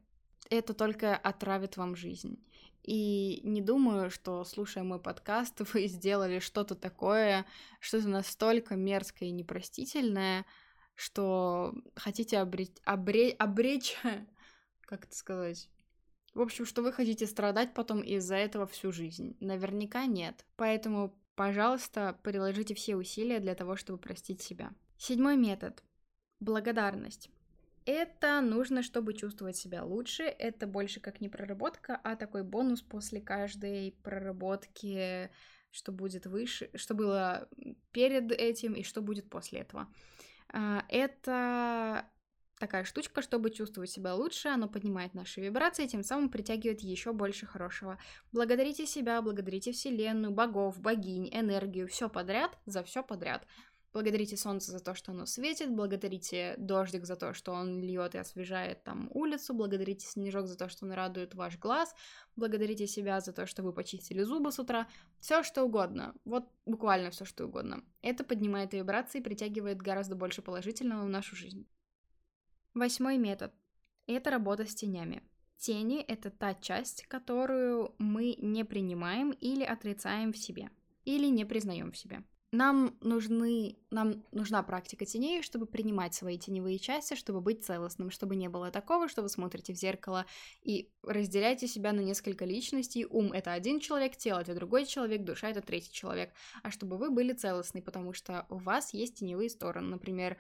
это 0.49 0.73
только 0.73 1.15
отравит 1.15 1.77
вам 1.77 1.95
жизнь. 1.95 2.43
И 2.83 3.39
не 3.43 3.61
думаю, 3.61 4.09
что, 4.11 4.43
слушая 4.43 4.83
мой 4.83 4.99
подкаст, 4.99 5.61
вы 5.73 5.87
сделали 5.87 6.39
что-то 6.39 6.75
такое, 6.75 7.45
что-то 7.79 8.07
настолько 8.09 8.75
мерзкое 8.75 9.29
и 9.29 9.33
непростительное, 9.33 10.45
что 10.95 11.73
хотите 11.95 12.39
обреть, 12.39 12.81
обре, 12.83 13.31
обречь, 13.31 13.97
как 14.81 15.05
это 15.05 15.15
сказать, 15.15 15.69
в 16.33 16.41
общем, 16.41 16.65
что 16.65 16.81
вы 16.81 16.91
хотите 16.91 17.27
страдать 17.27 17.73
потом 17.73 18.01
из-за 18.01 18.35
этого 18.35 18.65
всю 18.65 18.91
жизнь. 18.91 19.37
Наверняка 19.39 20.07
нет. 20.07 20.45
Поэтому, 20.55 21.15
пожалуйста, 21.35 22.19
приложите 22.23 22.73
все 22.73 22.95
усилия 22.95 23.39
для 23.39 23.53
того, 23.53 23.75
чтобы 23.75 23.99
простить 23.99 24.41
себя. 24.41 24.71
Седьмой 24.97 25.37
метод. 25.37 25.83
Благодарность. 26.39 27.29
Это 27.85 28.41
нужно, 28.41 28.81
чтобы 28.81 29.13
чувствовать 29.13 29.57
себя 29.57 29.83
лучше. 29.83 30.23
Это 30.23 30.67
больше 30.67 30.99
как 30.99 31.21
не 31.21 31.29
проработка, 31.29 31.99
а 32.03 32.15
такой 32.15 32.43
бонус 32.43 32.81
после 32.81 33.19
каждой 33.19 33.97
проработки, 34.03 35.29
что 35.71 35.91
будет 35.91 36.25
выше, 36.25 36.69
что 36.75 36.93
было 36.93 37.49
перед 37.91 38.31
этим 38.31 38.73
и 38.73 38.83
что 38.83 39.01
будет 39.01 39.29
после 39.29 39.59
этого. 39.59 39.87
А, 40.49 40.85
это 40.87 42.07
такая 42.59 42.85
штучка, 42.85 43.21
чтобы 43.21 43.49
чувствовать 43.49 43.89
себя 43.89 44.13
лучше, 44.13 44.47
оно 44.47 44.69
поднимает 44.69 45.13
наши 45.13 45.41
вибрации, 45.41 45.87
тем 45.87 46.03
самым 46.03 46.29
притягивает 46.29 46.79
еще 46.79 47.11
больше 47.11 47.45
хорошего. 47.45 47.99
Благодарите 48.31 48.85
себя, 48.85 49.21
благодарите 49.21 49.73
Вселенную, 49.73 50.31
богов, 50.31 50.79
богинь, 50.79 51.29
энергию, 51.33 51.89
все 51.89 52.07
подряд, 52.07 52.57
за 52.65 52.83
все 52.83 53.03
подряд. 53.03 53.45
Благодарите 53.93 54.37
солнце 54.37 54.71
за 54.71 54.79
то, 54.79 54.95
что 54.95 55.11
оно 55.11 55.27
светит, 55.27 55.71
благодарите 55.71 56.55
дождик 56.57 57.05
за 57.05 57.15
то, 57.15 57.35
что 57.35 57.51
он 57.51 57.79
льет 57.79 58.15
и 58.15 58.17
освежает 58.17 58.83
там 58.83 59.07
улицу, 59.13 59.53
благодарите 59.53 60.07
снежок 60.07 60.47
за 60.47 60.57
то, 60.57 60.67
что 60.67 60.85
он 60.85 60.93
радует 60.93 61.35
ваш 61.35 61.59
глаз, 61.59 61.93
благодарите 62.35 62.87
себя 62.87 63.21
за 63.21 63.33
то, 63.33 63.45
что 63.45 63.61
вы 63.61 63.71
почистили 63.71 64.23
зубы 64.23 64.51
с 64.51 64.57
утра, 64.57 64.87
все 65.19 65.43
что 65.43 65.63
угодно, 65.63 66.15
вот 66.25 66.49
буквально 66.65 67.11
все 67.11 67.23
что 67.23 67.45
угодно. 67.45 67.83
Это 68.01 68.23
поднимает 68.23 68.73
вибрации 68.73 69.19
и 69.19 69.23
притягивает 69.23 69.79
гораздо 69.79 70.15
больше 70.15 70.41
положительного 70.41 71.05
в 71.05 71.09
нашу 71.09 71.35
жизнь. 71.35 71.67
Восьмой 72.73 73.19
метод. 73.19 73.53
Это 74.07 74.31
работа 74.31 74.65
с 74.65 74.73
тенями. 74.73 75.21
Тени— 75.57 76.01
это 76.07 76.31
та 76.31 76.55
часть, 76.55 77.03
которую 77.03 77.93
мы 77.99 78.35
не 78.39 78.65
принимаем 78.65 79.31
или 79.31 79.63
отрицаем 79.63 80.33
в 80.33 80.37
себе, 80.37 80.71
или 81.05 81.27
не 81.27 81.45
признаем 81.45 81.91
в 81.91 81.97
себе. 81.97 82.23
Нам 82.53 82.95
нужны, 83.01 83.77
нам 83.89 84.23
нужна 84.31 84.61
практика 84.61 85.05
теней, 85.05 85.41
чтобы 85.41 85.65
принимать 85.65 86.13
свои 86.13 86.37
теневые 86.37 86.77
части, 86.77 87.15
чтобы 87.15 87.41
быть 87.41 87.65
целостным, 87.65 88.11
чтобы 88.11 88.35
не 88.35 88.47
было 88.47 88.69
такого, 88.69 89.07
что 89.07 89.23
вы 89.23 89.29
смотрите 89.29 89.73
в 89.73 89.75
зеркало 89.75 90.27
и 90.61 90.91
разделяете 91.01 91.67
себя 91.67 91.93
на 91.93 92.01
несколько 92.01 92.45
личностей. 92.45 93.07
Ум— 93.07 93.31
это 93.33 93.53
один 93.53 93.79
человек, 93.79 94.17
тело— 94.17 94.37
это 94.41 94.53
другой 94.53 94.85
человек, 94.85 95.23
душа— 95.23 95.49
это 95.49 95.61
третий 95.61 95.91
человек. 95.91 96.31
А 96.61 96.69
чтобы 96.69 96.97
вы 96.97 97.09
были 97.09 97.33
целостны, 97.33 97.81
потому 97.81 98.13
что 98.13 98.45
у 98.49 98.57
вас 98.57 98.93
есть 98.93 99.17
теневые 99.17 99.49
стороны. 99.49 99.87
Например, 99.87 100.37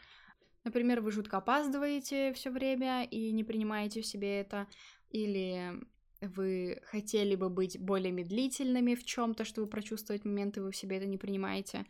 например, 0.63 1.01
вы 1.01 1.11
жутко 1.11 1.37
опаздываете 1.37 2.31
все 2.33 2.51
время 2.51 3.05
и 3.05 3.31
не 3.31 3.43
принимаете 3.43 4.01
в 4.01 4.05
себе 4.05 4.39
это, 4.39 4.67
или 5.09 5.81
вы 6.27 6.81
хотели 6.85 7.35
бы 7.35 7.49
быть 7.49 7.79
более 7.79 8.11
медлительными 8.11 8.95
в 8.95 9.05
чем-то, 9.05 9.45
чтобы 9.45 9.67
прочувствовать 9.67 10.25
моменты, 10.25 10.61
вы 10.61 10.71
в 10.71 10.75
себе 10.75 10.97
это 10.97 11.05
не 11.05 11.17
принимаете. 11.17 11.85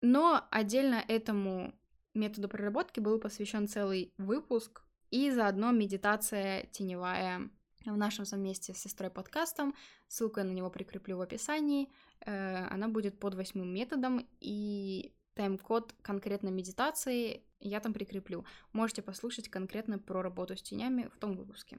Но 0.00 0.46
отдельно 0.50 1.02
этому 1.08 1.74
методу 2.14 2.48
проработки 2.48 3.00
был 3.00 3.18
посвящен 3.18 3.68
целый 3.68 4.12
выпуск 4.18 4.82
и 5.10 5.30
заодно 5.30 5.72
медитация 5.72 6.66
теневая 6.72 7.50
в 7.84 7.96
нашем 7.96 8.24
совместе 8.24 8.74
с 8.74 8.78
сестрой 8.78 9.10
подкастом. 9.10 9.74
Ссылку 10.08 10.40
я 10.40 10.44
на 10.44 10.52
него 10.52 10.70
прикреплю 10.70 11.18
в 11.18 11.20
описании. 11.20 11.88
Э, 12.20 12.66
она 12.66 12.88
будет 12.88 13.18
под 13.20 13.34
восьмым 13.34 13.72
методом, 13.72 14.26
и 14.40 15.14
тайм-код 15.34 15.94
конкретно 16.02 16.48
медитации 16.48 17.42
я 17.60 17.80
там 17.80 17.92
прикреплю. 17.92 18.44
Можете 18.72 19.02
послушать 19.02 19.48
конкретно 19.48 19.98
про 19.98 20.22
работу 20.22 20.56
с 20.56 20.62
тенями 20.62 21.08
в 21.14 21.18
том 21.18 21.36
выпуске. 21.36 21.78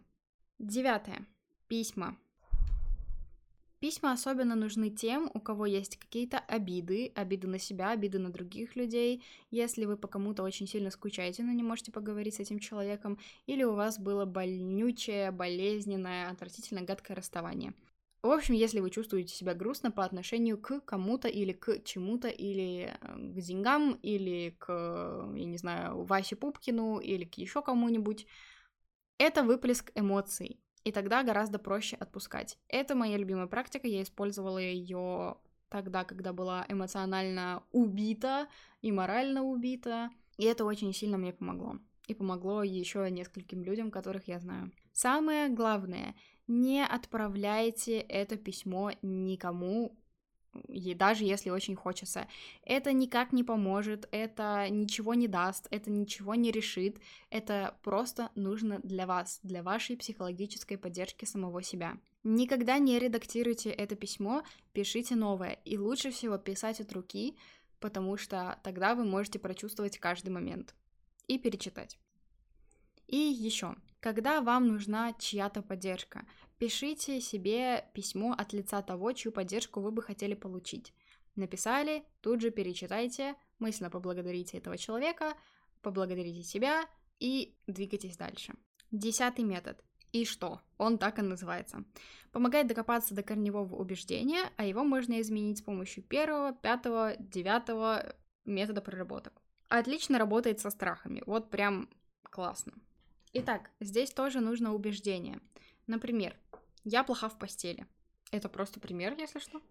Девятое. 0.60 1.28
Письма. 1.68 2.18
Письма 3.80 4.14
особенно 4.14 4.56
нужны 4.56 4.90
тем, 4.90 5.30
у 5.34 5.40
кого 5.40 5.68
есть 5.68 5.98
какие-то 5.98 6.40
обиды, 6.40 7.12
обиды 7.14 7.48
на 7.48 7.60
себя, 7.60 7.92
обиды 7.92 8.18
на 8.18 8.32
других 8.32 8.76
людей, 8.76 9.24
если 9.52 9.86
вы 9.86 9.98
по 9.98 10.08
кому-то 10.08 10.42
очень 10.42 10.68
сильно 10.68 10.90
скучаете, 10.90 11.44
но 11.44 11.52
не 11.52 11.62
можете 11.62 11.92
поговорить 11.92 12.36
с 12.36 12.40
этим 12.40 12.58
человеком, 12.58 13.20
или 13.46 13.64
у 13.64 13.74
вас 13.74 14.00
было 14.00 14.26
больнючее, 14.26 15.30
болезненное, 15.32 16.32
отвратительно 16.32 16.82
гадкое 16.82 17.18
расставание. 17.18 17.74
В 18.24 18.32
общем, 18.32 18.56
если 18.56 18.80
вы 18.80 18.90
чувствуете 18.90 19.36
себя 19.36 19.54
грустно 19.54 19.92
по 19.92 20.04
отношению 20.04 20.58
к 20.58 20.80
кому-то 20.80 21.28
или 21.28 21.54
к 21.54 21.84
чему-то, 21.84 22.30
или 22.30 22.98
э, 23.00 23.16
к 23.16 23.40
деньгам, 23.42 24.00
или 24.02 24.56
к, 24.58 25.32
я 25.36 25.46
не 25.46 25.58
знаю, 25.58 26.04
Васе 26.04 26.36
Пупкину, 26.36 27.00
или 27.00 27.26
к 27.26 27.36
еще 27.36 27.62
кому-нибудь, 27.62 28.26
это 29.20 29.44
выплеск 29.44 29.92
эмоций 29.94 30.60
и 30.84 30.92
тогда 30.92 31.24
гораздо 31.24 31.60
проще 31.60 31.96
отпускать. 31.96 32.58
Это 32.68 32.96
моя 32.96 33.18
любимая 33.18 33.48
практика, 33.48 33.88
я 33.88 34.02
использовала 34.02 34.58
ее 34.58 35.38
тогда, 35.70 36.04
когда 36.04 36.34
была 36.34 36.66
эмоционально 36.70 37.64
убита 37.72 38.48
и 38.82 38.92
морально 38.92 39.44
убита, 39.44 40.10
и 40.38 40.46
это 40.46 40.66
очень 40.66 40.94
сильно 40.94 41.18
мне 41.18 41.34
помогло. 41.34 41.80
И 42.08 42.14
помогло 42.14 42.64
еще 42.64 43.10
нескольким 43.12 43.64
людям, 43.64 43.92
которых 43.92 44.28
я 44.28 44.40
знаю. 44.40 44.72
Самое 44.94 45.50
главное, 45.50 46.16
не 46.48 46.84
отправляйте 46.84 48.00
это 48.00 48.38
письмо 48.38 48.92
никому, 49.02 49.98
и 50.68 50.94
даже 50.94 51.24
если 51.24 51.50
очень 51.50 51.76
хочется. 51.76 52.28
Это 52.64 52.94
никак 52.94 53.34
не 53.34 53.44
поможет, 53.44 54.08
это 54.12 54.68
ничего 54.70 55.14
не 55.14 55.28
даст, 55.28 55.68
это 55.72 55.90
ничего 55.90 56.36
не 56.36 56.52
решит, 56.52 57.00
это 57.30 57.78
просто 57.84 58.30
нужно 58.36 58.80
для 58.84 59.06
вас, 59.06 59.40
для 59.44 59.64
вашей 59.64 59.98
психологической 59.98 60.78
поддержки 60.78 61.26
самого 61.26 61.62
себя. 61.62 61.98
Никогда 62.24 62.78
не 62.78 63.00
редактируйте 63.00 63.70
это 63.70 63.96
письмо, 63.96 64.44
пишите 64.74 65.16
новое, 65.16 65.60
и 65.66 65.78
лучше 65.78 66.12
всего 66.12 66.38
писать 66.38 66.82
от 66.82 66.92
руки, 66.94 67.38
потому 67.80 68.18
что 68.18 68.60
тогда 68.64 68.96
вы 68.96 69.06
можете 69.06 69.40
прочувствовать 69.40 69.98
каждый 69.98 70.30
момент 70.30 70.76
и 71.28 71.38
перечитать. 71.38 71.98
И 73.08 73.16
еще, 73.18 73.76
когда 74.00 74.42
вам 74.42 74.68
нужна 74.68 75.14
чья-то 75.14 75.62
поддержка, 75.62 76.26
Пишите 76.58 77.22
себе 77.22 77.88
письмо 77.94 78.34
от 78.38 78.54
лица 78.54 78.82
того, 78.82 79.14
чью 79.14 79.32
поддержку 79.32 79.80
вы 79.80 79.92
бы 79.92 80.02
хотели 80.02 80.34
получить. 80.34 80.94
Написали, 81.36 82.04
тут 82.22 82.42
же 82.42 82.50
перечитайте, 82.50 83.36
мысленно 83.60 83.92
поблагодарите 83.92 84.58
этого 84.58 84.78
человека, 84.78 85.36
поблагодарите 85.82 86.42
себя 86.42 86.86
и 87.20 87.56
двигайтесь 87.68 88.18
дальше. 88.18 88.56
Десятый 88.90 89.46
метод. 89.46 89.84
И 90.14 90.26
что? 90.26 90.62
Он 90.78 90.98
так 90.98 91.20
и 91.20 91.22
называется. 91.22 91.84
Помогает 92.32 92.68
докопаться 92.68 93.14
до 93.14 93.22
корневого 93.22 93.76
убеждения, 93.76 94.52
а 94.56 94.66
его 94.66 94.84
можно 94.84 95.22
изменить 95.22 95.60
с 95.60 95.62
помощью 95.62 96.04
первого, 96.04 96.54
пятого, 96.54 97.16
девятого 97.20 98.16
метода 98.46 98.82
проработок. 98.82 99.42
Отлично 99.70 100.18
работает 100.18 100.60
со 100.60 100.70
страхами. 100.70 101.22
Вот 101.26 101.52
прям 101.52 101.90
классно. 102.24 102.74
Итак, 103.34 103.70
здесь 103.80 104.12
тоже 104.12 104.40
нужно 104.40 104.74
убеждение. 104.74 105.40
Например, 105.86 106.36
я 106.84 107.04
плоха 107.04 107.30
в 107.30 107.38
постели. 107.38 107.86
Это 108.32 108.50
просто 108.50 108.80
пример, 108.80 109.16
если 109.18 109.40
что. 109.40 109.62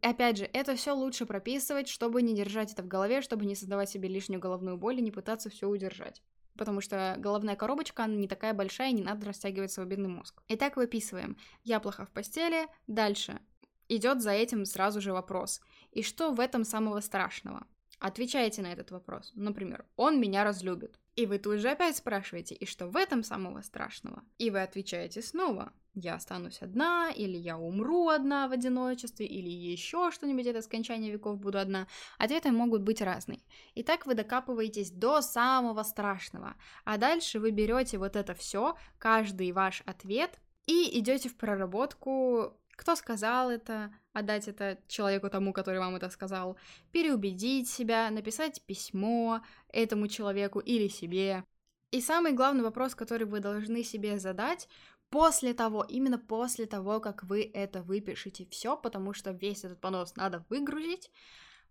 Опять 0.00 0.38
же, 0.38 0.48
это 0.52 0.76
все 0.76 0.92
лучше 0.92 1.26
прописывать, 1.26 1.88
чтобы 1.88 2.22
не 2.22 2.34
держать 2.34 2.72
это 2.72 2.82
в 2.82 2.88
голове, 2.88 3.20
чтобы 3.20 3.46
не 3.46 3.56
создавать 3.56 3.90
себе 3.90 4.08
лишнюю 4.08 4.40
головную 4.40 4.76
боль 4.76 4.98
и 4.98 5.02
не 5.02 5.10
пытаться 5.10 5.50
все 5.50 5.68
удержать. 5.68 6.22
Потому 6.56 6.80
что 6.80 7.14
головная 7.18 7.56
коробочка, 7.56 8.04
она 8.04 8.14
не 8.14 8.28
такая 8.28 8.52
большая, 8.52 8.92
не 8.92 9.02
надо 9.02 9.26
растягивать 9.26 9.72
свой 9.72 9.86
бедный 9.86 10.08
мозг. 10.08 10.42
Итак, 10.48 10.76
выписываем. 10.76 11.36
Я 11.64 11.80
плоха 11.80 12.04
в 12.04 12.10
постели. 12.10 12.66
Дальше. 12.86 13.40
Идет 13.88 14.20
за 14.20 14.32
этим 14.32 14.64
сразу 14.64 15.00
же 15.00 15.12
вопрос. 15.12 15.60
И 15.92 16.02
что 16.02 16.30
в 16.32 16.40
этом 16.40 16.64
самого 16.64 17.00
страшного? 17.00 17.66
Отвечайте 18.00 18.62
на 18.62 18.72
этот 18.72 18.90
вопрос. 18.90 19.32
Например, 19.34 19.84
он 19.96 20.20
меня 20.20 20.44
разлюбит. 20.44 20.98
И 21.18 21.26
вы 21.26 21.38
тут 21.38 21.58
же 21.58 21.68
опять 21.68 21.96
спрашиваете, 21.96 22.54
и 22.54 22.64
что 22.64 22.86
в 22.86 22.96
этом 22.96 23.24
самого 23.24 23.62
страшного? 23.62 24.22
И 24.38 24.50
вы 24.50 24.62
отвечаете 24.62 25.20
снова 25.20 25.72
я 25.94 26.14
останусь 26.14 26.62
одна, 26.62 27.10
или 27.10 27.36
я 27.36 27.58
умру 27.58 28.08
одна 28.08 28.46
в 28.46 28.52
одиночестве, 28.52 29.26
или 29.26 29.48
еще 29.48 30.12
что-нибудь, 30.12 30.46
это 30.46 30.62
скончание 30.62 31.10
веков 31.10 31.40
буду 31.40 31.58
одна. 31.58 31.88
Ответы 32.18 32.52
могут 32.52 32.82
быть 32.82 33.02
разные. 33.02 33.40
И 33.74 33.82
так 33.82 34.06
вы 34.06 34.14
докапываетесь 34.14 34.92
до 34.92 35.20
самого 35.20 35.82
страшного. 35.82 36.54
А 36.84 36.98
дальше 36.98 37.40
вы 37.40 37.50
берете 37.50 37.98
вот 37.98 38.14
это 38.14 38.34
все, 38.34 38.76
каждый 38.98 39.50
ваш 39.50 39.82
ответ, 39.86 40.38
и 40.66 41.00
идете 41.00 41.28
в 41.30 41.36
проработку, 41.36 42.56
кто 42.76 42.94
сказал 42.94 43.50
это, 43.50 43.92
отдать 44.18 44.48
это 44.48 44.78
человеку 44.88 45.30
тому, 45.30 45.52
который 45.52 45.78
вам 45.78 45.96
это 45.96 46.10
сказал, 46.10 46.56
переубедить 46.92 47.68
себя, 47.68 48.10
написать 48.10 48.62
письмо 48.62 49.40
этому 49.72 50.08
человеку 50.08 50.60
или 50.60 50.88
себе. 50.88 51.44
И 51.90 52.00
самый 52.00 52.32
главный 52.32 52.62
вопрос, 52.62 52.94
который 52.94 53.26
вы 53.26 53.40
должны 53.40 53.82
себе 53.82 54.18
задать, 54.18 54.68
после 55.10 55.54
того, 55.54 55.84
именно 55.88 56.18
после 56.18 56.66
того, 56.66 57.00
как 57.00 57.24
вы 57.24 57.50
это 57.54 57.82
выпишете 57.82 58.46
все, 58.50 58.76
потому 58.76 59.14
что 59.14 59.30
весь 59.30 59.64
этот 59.64 59.80
понос 59.80 60.16
надо 60.16 60.44
выгрузить, 60.50 61.10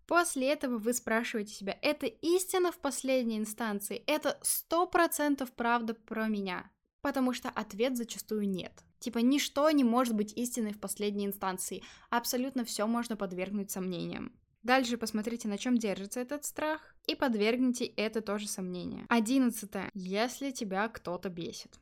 После 0.08 0.54
этого 0.54 0.78
вы 0.78 0.94
спрашиваете 0.94 1.54
себя, 1.54 1.78
это 1.82 2.06
истина 2.06 2.72
в 2.72 2.78
последней 2.78 3.38
инстанции? 3.38 4.04
Это 4.08 4.40
сто 4.42 4.88
процентов 4.88 5.52
правда 5.52 5.94
про 5.94 6.28
меня? 6.28 6.72
Потому 7.08 7.32
что 7.32 7.48
ответ 7.48 7.96
зачастую 7.96 8.50
нет. 8.50 8.84
Типа 9.00 9.20
ничто 9.20 9.72
не 9.72 9.86
может 9.86 10.14
быть 10.14 10.34
истиной 10.36 10.74
в 10.74 10.80
последней 10.82 11.26
инстанции. 11.26 11.82
Абсолютно 12.10 12.66
все 12.66 12.86
можно 12.86 13.16
подвергнуть 13.16 13.72
сомнениям. 13.72 14.34
Дальше 14.64 14.98
посмотрите, 14.98 15.48
на 15.48 15.58
чем 15.58 15.78
держится 15.78 16.20
этот 16.20 16.44
страх, 16.44 16.94
и 17.06 17.16
подвергните 17.16 17.86
это 17.86 18.20
тоже 18.20 18.50
сомнение. 18.50 19.06
Одиннадцатое. 19.08 19.90
Если 19.94 20.52
тебя 20.52 20.90
кто-то 20.90 21.30
бесит. 21.30 21.80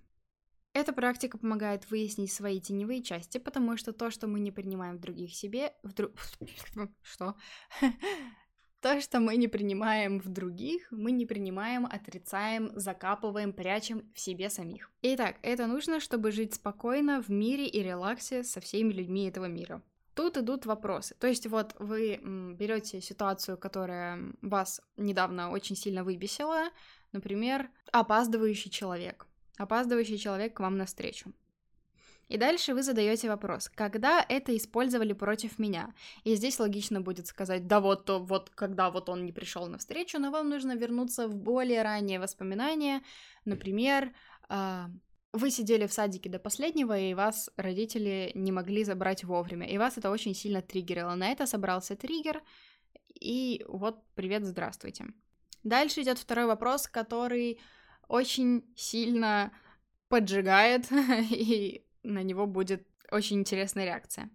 Эта 0.74 0.94
практика 0.94 1.40
помогает 1.40 1.90
выяснить 1.90 2.32
свои 2.32 2.62
теневые 2.62 3.02
части, 3.02 3.40
потому 3.40 3.78
что 3.78 3.94
то, 3.94 4.12
что 4.12 4.28
мы 4.28 4.40
не 4.40 4.52
принимаем 4.52 4.98
в 4.98 5.02
других 5.02 5.34
себе... 5.34 5.74
В 5.82 5.92
дру... 5.94 6.10
Что? 7.02 7.36
То, 8.82 9.02
что 9.02 9.20
мы 9.20 9.36
не 9.38 9.48
принимаем 9.48 10.20
в 10.20 10.30
других, 10.30 10.88
мы 10.92 11.12
не 11.12 11.26
принимаем, 11.26 11.86
отрицаем, 11.86 12.72
закапываем, 12.76 13.52
прячем 13.52 14.04
в 14.14 14.20
себе 14.20 14.50
самих. 14.50 14.92
Итак, 15.02 15.38
это 15.42 15.66
нужно, 15.66 16.00
чтобы 16.00 16.32
жить 16.32 16.54
спокойно 16.54 17.22
в 17.22 17.30
мире 17.30 17.66
и 17.68 17.82
релаксе 17.82 18.44
со 18.44 18.62
всеми 18.62 18.94
людьми 18.94 19.28
этого 19.28 19.46
мира. 19.46 19.82
Тут 20.14 20.38
идут 20.38 20.66
вопросы. 20.66 21.16
То 21.20 21.28
есть 21.28 21.48
вот 21.48 21.76
вы 21.80 22.20
берете 22.58 23.02
ситуацию, 23.02 23.58
которая 23.58 24.20
вас 24.42 24.82
недавно 24.98 25.52
очень 25.52 25.76
сильно 25.76 26.04
выбесила, 26.04 26.70
например, 27.12 27.70
опаздывающий 27.92 28.72
человек. 28.72 29.26
Опаздывающий 29.58 30.18
человек 30.18 30.54
к 30.54 30.60
вам 30.60 30.78
навстречу. 30.78 31.34
И 32.28 32.38
дальше 32.38 32.74
вы 32.74 32.82
задаете 32.82 33.30
вопрос, 33.30 33.70
когда 33.70 34.26
это 34.28 34.56
использовали 34.58 35.14
против 35.14 35.60
меня? 35.60 35.94
И 36.24 36.36
здесь 36.36 36.60
логично 36.60 37.02
будет 37.02 37.28
сказать, 37.28 37.68
да 37.68 37.80
вот, 37.80 38.06
то, 38.06 38.20
вот 38.20 38.50
когда 38.50 38.90
вот 38.90 39.10
он 39.10 39.26
не 39.26 39.32
пришел 39.32 39.68
на 39.68 39.78
встречу, 39.78 40.20
но 40.20 40.32
вам 40.32 40.50
нужно 40.50 40.76
вернуться 40.76 41.28
в 41.28 41.36
более 41.36 41.84
ранние 41.84 42.20
воспоминания. 42.20 43.02
Например, 43.46 44.12
э, 44.50 44.86
вы 45.34 45.52
сидели 45.52 45.86
в 45.86 45.94
садике 45.94 46.30
до 46.30 46.40
последнего, 46.40 46.98
и 46.98 47.14
вас 47.14 47.52
родители 47.58 48.32
не 48.34 48.52
могли 48.52 48.84
забрать 48.84 49.24
вовремя, 49.24 49.68
и 49.68 49.78
вас 49.78 49.98
это 49.98 50.10
очень 50.10 50.34
сильно 50.34 50.62
триггерило. 50.62 51.14
На 51.16 51.32
это 51.32 51.46
собрался 51.46 51.96
триггер, 51.96 52.42
и 53.20 53.64
вот 53.68 54.04
привет, 54.16 54.46
здравствуйте. 54.46 55.06
Дальше 55.64 56.02
идет 56.02 56.20
второй 56.20 56.46
вопрос, 56.46 56.88
который 56.88 57.60
очень 58.08 58.64
сильно 58.76 59.52
поджигает 60.10 60.88
и 61.32 61.85
на 62.06 62.24
него 62.24 62.48
будет 62.48 62.88
очень 63.12 63.40
интересная 63.40 63.86
реакция. 63.86 64.30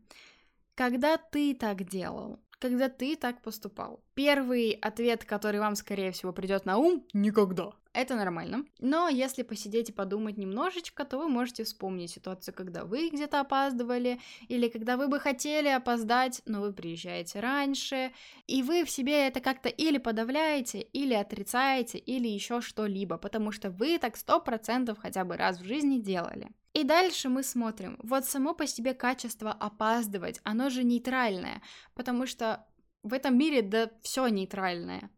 Когда 0.74 1.16
ты 1.16 1.54
так 1.54 1.84
делал, 1.84 2.40
когда 2.58 2.88
ты 2.88 3.16
так 3.16 3.42
поступал, 3.42 4.04
первый 4.14 4.72
ответ, 4.72 5.24
который 5.24 5.60
вам, 5.60 5.74
скорее 5.74 6.12
всего, 6.12 6.32
придет 6.32 6.66
на 6.66 6.76
ум, 6.78 7.06
никогда. 7.12 7.72
Это 7.92 8.14
нормально. 8.14 8.66
Но 8.78 9.08
если 9.08 9.42
посидеть 9.42 9.88
и 9.88 9.92
подумать 9.92 10.38
немножечко, 10.38 11.04
то 11.04 11.18
вы 11.18 11.28
можете 11.28 11.64
вспомнить 11.64 12.12
ситуацию, 12.12 12.54
когда 12.54 12.84
вы 12.84 13.08
где-то 13.08 13.40
опаздывали, 13.40 14.20
или 14.46 14.68
когда 14.68 14.96
вы 14.96 15.08
бы 15.08 15.18
хотели 15.18 15.68
опоздать, 15.68 16.40
но 16.46 16.60
вы 16.60 16.72
приезжаете 16.72 17.40
раньше, 17.40 18.12
и 18.46 18.62
вы 18.62 18.84
в 18.84 18.90
себе 18.90 19.26
это 19.26 19.40
как-то 19.40 19.68
или 19.68 19.98
подавляете, 19.98 20.80
или 20.80 21.14
отрицаете, 21.14 21.98
или 21.98 22.28
еще 22.28 22.60
что-либо, 22.60 23.16
потому 23.16 23.50
что 23.50 23.70
вы 23.70 23.98
так 23.98 24.16
сто 24.16 24.40
процентов 24.40 24.98
хотя 24.98 25.24
бы 25.24 25.36
раз 25.36 25.58
в 25.58 25.64
жизни 25.64 25.98
делали. 25.98 26.52
И 26.74 26.84
дальше 26.84 27.28
мы 27.28 27.42
смотрим. 27.42 27.98
Вот 28.04 28.24
само 28.24 28.54
по 28.54 28.68
себе 28.68 28.94
качество 28.94 29.50
опаздывать, 29.50 30.40
оно 30.44 30.70
же 30.70 30.84
нейтральное, 30.84 31.60
потому 31.96 32.26
что 32.26 32.64
в 33.02 33.12
этом 33.12 33.36
мире 33.36 33.62
да 33.62 33.90
все 34.02 34.28
нейтральное. 34.28 35.10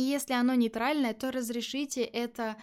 И 0.00 0.02
если 0.02 0.32
оно 0.32 0.54
нейтральное, 0.54 1.12
то 1.12 1.30
разрешите 1.30 2.02
это 2.02 2.56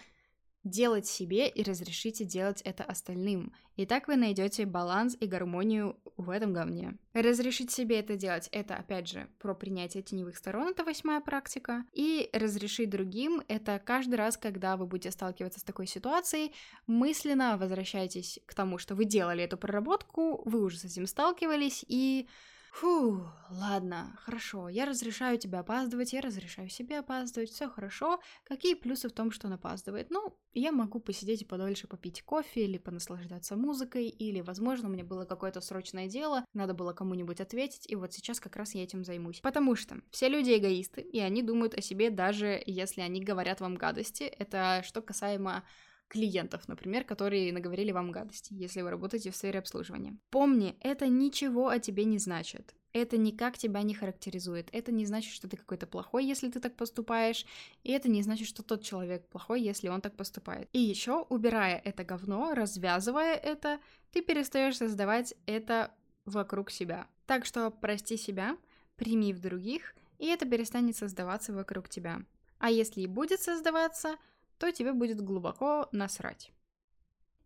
делать 0.64 1.06
себе 1.06 1.48
и 1.48 1.62
разрешите 1.62 2.24
делать 2.24 2.62
это 2.62 2.82
остальным. 2.82 3.52
И 3.76 3.86
так 3.86 4.08
вы 4.08 4.16
найдете 4.16 4.66
баланс 4.66 5.16
и 5.20 5.26
гармонию 5.26 6.00
в 6.16 6.30
этом 6.30 6.52
говне. 6.52 6.98
Разрешить 7.14 7.70
себе 7.70 8.00
это 8.00 8.16
делать, 8.16 8.48
это 8.50 8.74
опять 8.74 9.06
же 9.06 9.28
про 9.38 9.54
принятие 9.54 10.02
теневых 10.02 10.36
сторон, 10.36 10.70
это 10.70 10.82
восьмая 10.82 11.20
практика. 11.20 11.84
И 11.92 12.28
разрешить 12.32 12.90
другим, 12.90 13.40
это 13.46 13.78
каждый 13.78 14.16
раз, 14.16 14.36
когда 14.36 14.76
вы 14.76 14.86
будете 14.86 15.12
сталкиваться 15.12 15.60
с 15.60 15.62
такой 15.62 15.86
ситуацией, 15.86 16.52
мысленно 16.88 17.56
возвращайтесь 17.56 18.40
к 18.46 18.54
тому, 18.54 18.78
что 18.78 18.96
вы 18.96 19.04
делали 19.04 19.44
эту 19.44 19.56
проработку, 19.56 20.42
вы 20.44 20.60
уже 20.64 20.78
с 20.78 20.84
этим 20.84 21.06
сталкивались, 21.06 21.84
и 21.86 22.26
Фу, 22.72 23.26
ладно, 23.50 24.14
хорошо, 24.20 24.68
я 24.68 24.84
разрешаю 24.84 25.38
тебе 25.38 25.58
опаздывать, 25.58 26.12
я 26.12 26.20
разрешаю 26.20 26.68
себе 26.68 26.98
опаздывать, 27.00 27.50
все 27.50 27.68
хорошо. 27.68 28.20
Какие 28.44 28.74
плюсы 28.74 29.08
в 29.08 29.12
том, 29.12 29.30
что 29.30 29.46
он 29.46 29.54
опаздывает? 29.54 30.10
Ну, 30.10 30.36
я 30.52 30.70
могу 30.70 31.00
посидеть 31.00 31.42
и 31.42 31.44
подольше 31.44 31.88
попить 31.88 32.22
кофе 32.22 32.64
или 32.64 32.78
понаслаждаться 32.78 33.56
музыкой, 33.56 34.08
или, 34.08 34.40
возможно, 34.40 34.88
у 34.88 34.92
меня 34.92 35.04
было 35.04 35.24
какое-то 35.24 35.60
срочное 35.60 36.08
дело, 36.08 36.44
надо 36.52 36.74
было 36.74 36.92
кому-нибудь 36.92 37.40
ответить, 37.40 37.90
и 37.90 37.96
вот 37.96 38.12
сейчас 38.12 38.38
как 38.38 38.56
раз 38.56 38.74
я 38.74 38.84
этим 38.84 39.04
займусь. 39.04 39.40
Потому 39.40 39.74
что 39.74 40.00
все 40.10 40.28
люди 40.28 40.56
эгоисты, 40.56 41.00
и 41.00 41.18
они 41.20 41.42
думают 41.42 41.74
о 41.74 41.80
себе 41.80 42.10
даже 42.10 42.62
если 42.66 43.00
они 43.00 43.22
говорят 43.22 43.60
вам 43.60 43.74
гадости. 43.76 44.24
Это 44.24 44.82
что 44.84 45.02
касаемо 45.02 45.64
клиентов, 46.08 46.66
например, 46.68 47.04
которые 47.04 47.52
наговорили 47.52 47.92
вам 47.92 48.10
гадости, 48.10 48.54
если 48.54 48.82
вы 48.82 48.90
работаете 48.90 49.30
в 49.30 49.36
сфере 49.36 49.58
обслуживания. 49.58 50.16
Помни, 50.30 50.76
это 50.80 51.06
ничего 51.06 51.68
о 51.68 51.78
тебе 51.78 52.04
не 52.04 52.18
значит. 52.18 52.74
Это 52.92 53.18
никак 53.18 53.58
тебя 53.58 53.82
не 53.82 53.94
характеризует. 53.94 54.68
Это 54.72 54.90
не 54.92 55.04
значит, 55.04 55.32
что 55.32 55.48
ты 55.48 55.56
какой-то 55.56 55.86
плохой, 55.86 56.24
если 56.24 56.50
ты 56.50 56.58
так 56.58 56.74
поступаешь. 56.74 57.44
И 57.84 57.92
это 57.92 58.08
не 58.08 58.22
значит, 58.22 58.48
что 58.48 58.62
тот 58.62 58.82
человек 58.82 59.28
плохой, 59.28 59.60
если 59.60 59.88
он 59.88 60.00
так 60.00 60.16
поступает. 60.16 60.68
И 60.72 60.80
еще, 60.80 61.26
убирая 61.28 61.80
это 61.84 62.02
говно, 62.04 62.54
развязывая 62.54 63.34
это, 63.34 63.78
ты 64.10 64.22
перестаешь 64.22 64.78
создавать 64.78 65.34
это 65.46 65.92
вокруг 66.24 66.70
себя. 66.70 67.06
Так 67.26 67.44
что 67.44 67.70
прости 67.70 68.16
себя, 68.16 68.56
прими 68.96 69.32
в 69.34 69.40
других, 69.40 69.94
и 70.18 70.26
это 70.26 70.46
перестанет 70.46 70.96
создаваться 70.96 71.52
вокруг 71.52 71.88
тебя. 71.88 72.22
А 72.58 72.70
если 72.70 73.02
и 73.02 73.06
будет 73.06 73.40
создаваться, 73.40 74.16
то 74.58 74.70
тебе 74.72 74.92
будет 74.92 75.20
глубоко 75.20 75.88
насрать. 75.92 76.52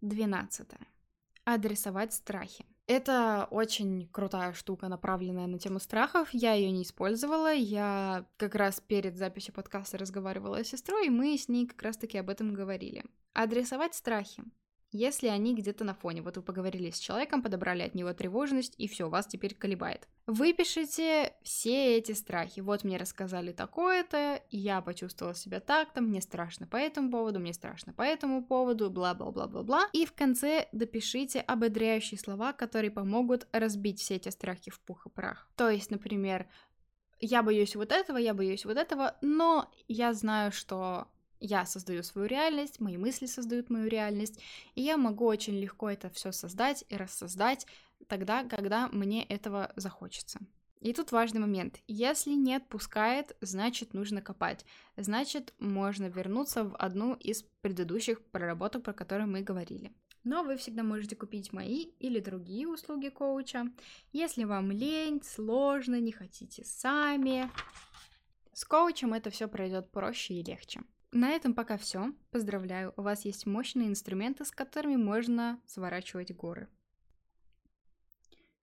Двенадцатое. 0.01 0.81
Адресовать 1.45 2.13
страхи. 2.13 2.65
Это 2.87 3.47
очень 3.51 4.09
крутая 4.09 4.53
штука, 4.53 4.89
направленная 4.89 5.47
на 5.47 5.59
тему 5.59 5.79
страхов. 5.79 6.29
Я 6.33 6.55
ее 6.55 6.71
не 6.71 6.83
использовала. 6.83 7.53
Я 7.53 8.27
как 8.37 8.55
раз 8.55 8.81
перед 8.81 9.17
записью 9.17 9.55
подкаста 9.55 9.99
разговаривала 9.99 10.65
с 10.65 10.69
сестрой, 10.69 11.07
и 11.07 11.11
мы 11.11 11.39
с 11.39 11.49
ней 11.49 11.67
как 11.67 11.81
раз-таки 11.83 12.19
об 12.19 12.29
этом 12.29 12.55
говорили. 12.55 13.05
Адресовать 13.33 13.95
страхи 13.95 14.43
если 14.93 15.29
они 15.29 15.55
где-то 15.55 15.85
на 15.85 15.95
фоне. 15.95 16.23
Вот 16.23 16.37
вы 16.37 16.43
поговорили 16.43 16.91
с 16.91 16.99
человеком, 16.99 17.43
подобрали 17.43 17.83
от 17.83 17.95
него 17.95 18.13
тревожность, 18.13 18.75
и 18.79 18.87
все, 18.87 19.09
вас 19.09 19.27
теперь 19.27 19.55
колебает. 19.55 20.07
Выпишите 20.27 21.33
все 21.43 21.97
эти 21.97 22.13
страхи. 22.13 22.61
Вот 22.61 22.85
мне 22.85 22.99
рассказали 22.99 23.53
такое-то, 23.53 24.43
я 24.51 24.81
почувствовала 24.83 25.35
себя 25.35 25.61
так-то, 25.61 26.01
мне 26.01 26.21
страшно 26.21 26.67
по 26.67 26.77
этому 26.77 27.11
поводу, 27.11 27.41
мне 27.41 27.53
страшно 27.53 27.93
по 27.93 28.03
этому 28.03 28.45
поводу, 28.45 28.91
бла-бла-бла-бла-бла. 28.91 29.89
И 29.93 30.07
в 30.07 30.13
конце 30.13 30.69
допишите 30.73 31.41
ободряющие 31.41 32.19
слова, 32.19 32.53
которые 32.53 32.91
помогут 32.91 33.49
разбить 33.53 34.01
все 34.01 34.17
эти 34.17 34.29
страхи 34.29 34.71
в 34.71 34.81
пух 34.81 35.07
и 35.07 35.11
прах. 35.11 35.49
То 35.57 35.71
есть, 35.71 35.91
например, 35.91 36.49
я 37.19 37.43
боюсь 37.43 37.77
вот 37.77 37.93
этого, 37.93 38.19
я 38.19 38.35
боюсь 38.35 38.65
вот 38.65 38.77
этого, 38.77 39.17
но 39.23 39.73
я 39.89 40.13
знаю, 40.13 40.53
что 40.53 41.09
я 41.43 41.67
создаю 41.67 42.03
свою 42.03 42.29
реальность, 42.29 42.81
мои 42.81 42.97
мысли 42.97 43.27
создают 43.27 43.69
мою 43.69 43.89
реальность, 43.89 44.41
и 44.75 44.83
я 44.83 44.97
могу 44.97 45.27
очень 45.27 45.59
легко 45.59 45.91
это 45.91 46.09
все 46.11 46.33
создать 46.33 46.85
и 46.89 46.97
рассоздать 46.97 47.67
тогда, 48.07 48.45
когда 48.45 48.89
мне 48.89 49.25
этого 49.25 49.73
захочется. 49.77 50.41
И 50.81 50.93
тут 50.93 51.13
важный 51.13 51.41
момент. 51.41 51.81
Если 51.87 52.33
не 52.33 52.57
отпускает, 52.57 53.37
значит 53.41 53.95
нужно 53.95 54.21
копать. 54.21 54.65
Значит, 54.97 55.55
можно 55.59 56.07
вернуться 56.07 56.65
в 56.65 56.75
одну 56.77 57.15
из 57.15 57.45
предыдущих 57.61 58.21
проработок, 58.21 58.83
про 58.83 58.93
которые 58.93 59.27
мы 59.27 59.43
говорили. 59.43 59.93
Но 60.25 60.43
вы 60.43 60.57
всегда 60.57 60.83
можете 60.83 61.15
купить 61.15 61.53
мои 61.53 61.87
или 62.01 62.19
другие 62.21 62.69
услуги 62.69 63.09
коуча. 63.11 63.67
Если 64.13 64.45
вам 64.45 64.73
лень, 64.73 65.23
сложно, 65.23 66.01
не 66.01 66.13
хотите 66.13 66.65
сами, 66.65 67.49
с 68.53 68.65
коучем 68.65 69.15
это 69.15 69.31
все 69.31 69.49
пройдет 69.49 69.91
проще 69.91 70.35
и 70.35 70.43
легче. 70.43 70.83
На 71.13 71.31
этом 71.31 71.53
пока 71.53 71.77
все. 71.77 72.13
Поздравляю, 72.31 72.95
у 72.97 73.03
вас 73.03 73.27
есть 73.27 73.45
мощные 73.45 73.89
инструменты, 73.89 74.47
с 74.47 74.51
которыми 74.51 74.97
можно 74.97 75.61
сворачивать 75.67 76.35
горы. 76.35 76.69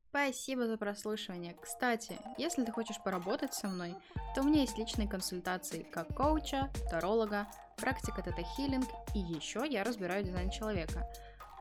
Спасибо 0.10 0.66
за 0.66 0.76
прослушивание. 0.78 1.56
Кстати, 1.62 2.18
если 2.40 2.66
ты 2.66 2.72
хочешь 2.72 2.98
поработать 3.04 3.54
со 3.54 3.68
мной, 3.68 3.94
то 4.34 4.42
у 4.42 4.44
меня 4.44 4.62
есть 4.62 4.80
личные 4.80 5.08
консультации 5.08 5.84
как 5.84 6.08
коуча, 6.16 6.72
таролога, 6.90 7.48
практика 7.78 8.24
тета-хиллинг 8.24 8.88
и 9.14 9.20
еще 9.20 9.64
я 9.70 9.84
разбираю 9.84 10.24
дизайн 10.24 10.50
человека. 10.50 11.08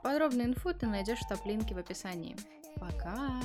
Подробную 0.03 0.49
инфу 0.49 0.73
ты 0.73 0.87
найдешь 0.87 1.21
в 1.21 1.29
топ-линке 1.29 1.75
в 1.75 1.79
описании. 1.79 2.37
Пока! 2.77 3.43